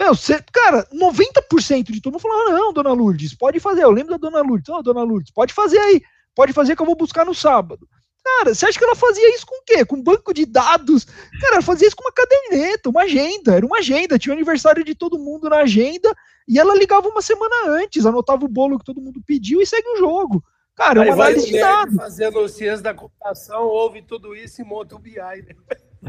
[0.00, 3.84] Meu, você, cara, 90% de todo mundo falou: ah, não, dona Lourdes, pode fazer.
[3.84, 6.02] Eu lembro da dona Lourdes, oh, dona Lourdes, pode fazer aí,
[6.34, 7.88] pode fazer que eu vou buscar no sábado.
[8.26, 9.84] Cara, você acha que ela fazia isso com o quê?
[9.84, 11.04] Com um banco de dados?
[11.40, 13.54] Cara, ela fazia isso com uma caderneta, uma agenda.
[13.54, 16.12] Era uma agenda, tinha o aniversário de todo mundo na agenda
[16.48, 19.88] e ela ligava uma semana antes, anotava o bolo que todo mundo pediu e segue
[19.90, 20.42] o jogo.
[20.76, 21.96] Cara, é uma análise de dados.
[21.96, 25.54] Fazendo ciência da computação, ouve tudo isso e monta o BI, né?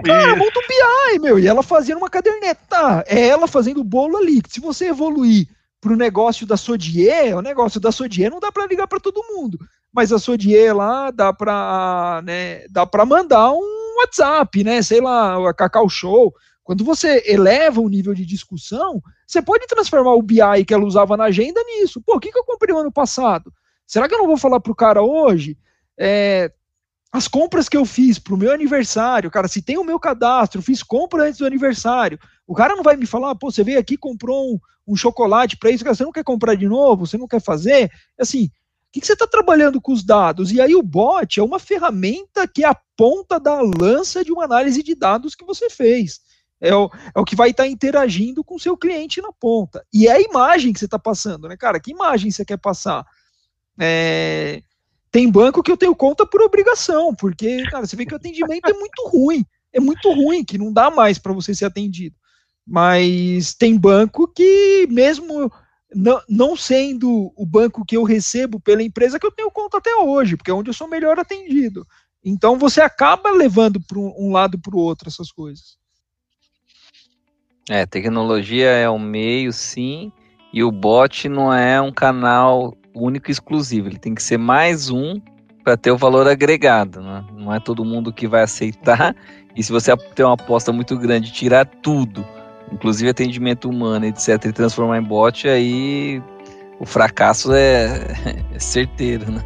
[0.03, 1.39] Cara, monta o BI, meu.
[1.39, 3.03] E ela fazia numa caderneta.
[3.07, 4.41] É ela fazendo o bolo ali.
[4.47, 5.47] Se você evoluir
[5.79, 9.23] para o negócio da Sodier, o negócio da Sodier não dá para ligar para todo
[9.23, 9.57] mundo
[9.97, 14.79] mas a Sodier lá dá para né, dá para mandar um WhatsApp, né?
[14.83, 16.31] Sei lá, a Cacau Show.
[16.63, 21.17] Quando você eleva o nível de discussão, você pode transformar o BI que ela usava
[21.17, 21.99] na agenda nisso.
[21.99, 23.51] Pô, o que, que eu comprei no ano passado?
[23.87, 25.57] Será que eu não vou falar pro cara hoje?
[25.97, 26.51] É,
[27.11, 30.83] as compras que eu fiz pro meu aniversário, cara, se tem o meu cadastro, fiz
[30.83, 34.53] compra antes do aniversário, o cara não vai me falar, pô, você veio aqui comprou
[34.53, 37.89] um, um chocolate para isso, você não quer comprar de novo, você não quer fazer?
[38.19, 38.51] Assim,
[38.97, 40.51] que, que você está trabalhando com os dados?
[40.51, 44.45] E aí o bot é uma ferramenta que é a ponta da lança de uma
[44.45, 46.19] análise de dados que você fez.
[46.59, 49.85] É o, é o que vai estar tá interagindo com o seu cliente na ponta.
[49.93, 51.79] E é a imagem que você está passando, né, cara?
[51.79, 53.05] Que imagem você quer passar?
[53.79, 54.61] É,
[55.11, 58.67] tem banco que eu tenho conta por obrigação, porque, cara, você vê que o atendimento
[58.67, 59.45] é muito ruim.
[59.73, 62.15] É muito ruim, que não dá mais para você ser atendido.
[62.65, 65.51] Mas tem banco que, mesmo
[65.93, 69.95] não, não sendo o banco que eu recebo pela empresa, que eu tenho conta até
[69.95, 71.85] hoje, porque é onde eu sou melhor atendido.
[72.23, 75.77] Então você acaba levando para um lado para o outro essas coisas.
[77.69, 80.11] É, tecnologia é um meio, sim,
[80.53, 83.87] e o bot não é um canal único e exclusivo.
[83.87, 85.19] Ele tem que ser mais um
[85.63, 87.01] para ter o valor agregado.
[87.01, 87.23] Né?
[87.33, 89.15] Não é todo mundo que vai aceitar.
[89.55, 92.25] E se você ter uma aposta muito grande, tirar tudo,
[92.71, 96.21] inclusive atendimento humano, etc., e transformar em bot, aí
[96.79, 98.07] o fracasso é,
[98.53, 99.43] é certeiro, né?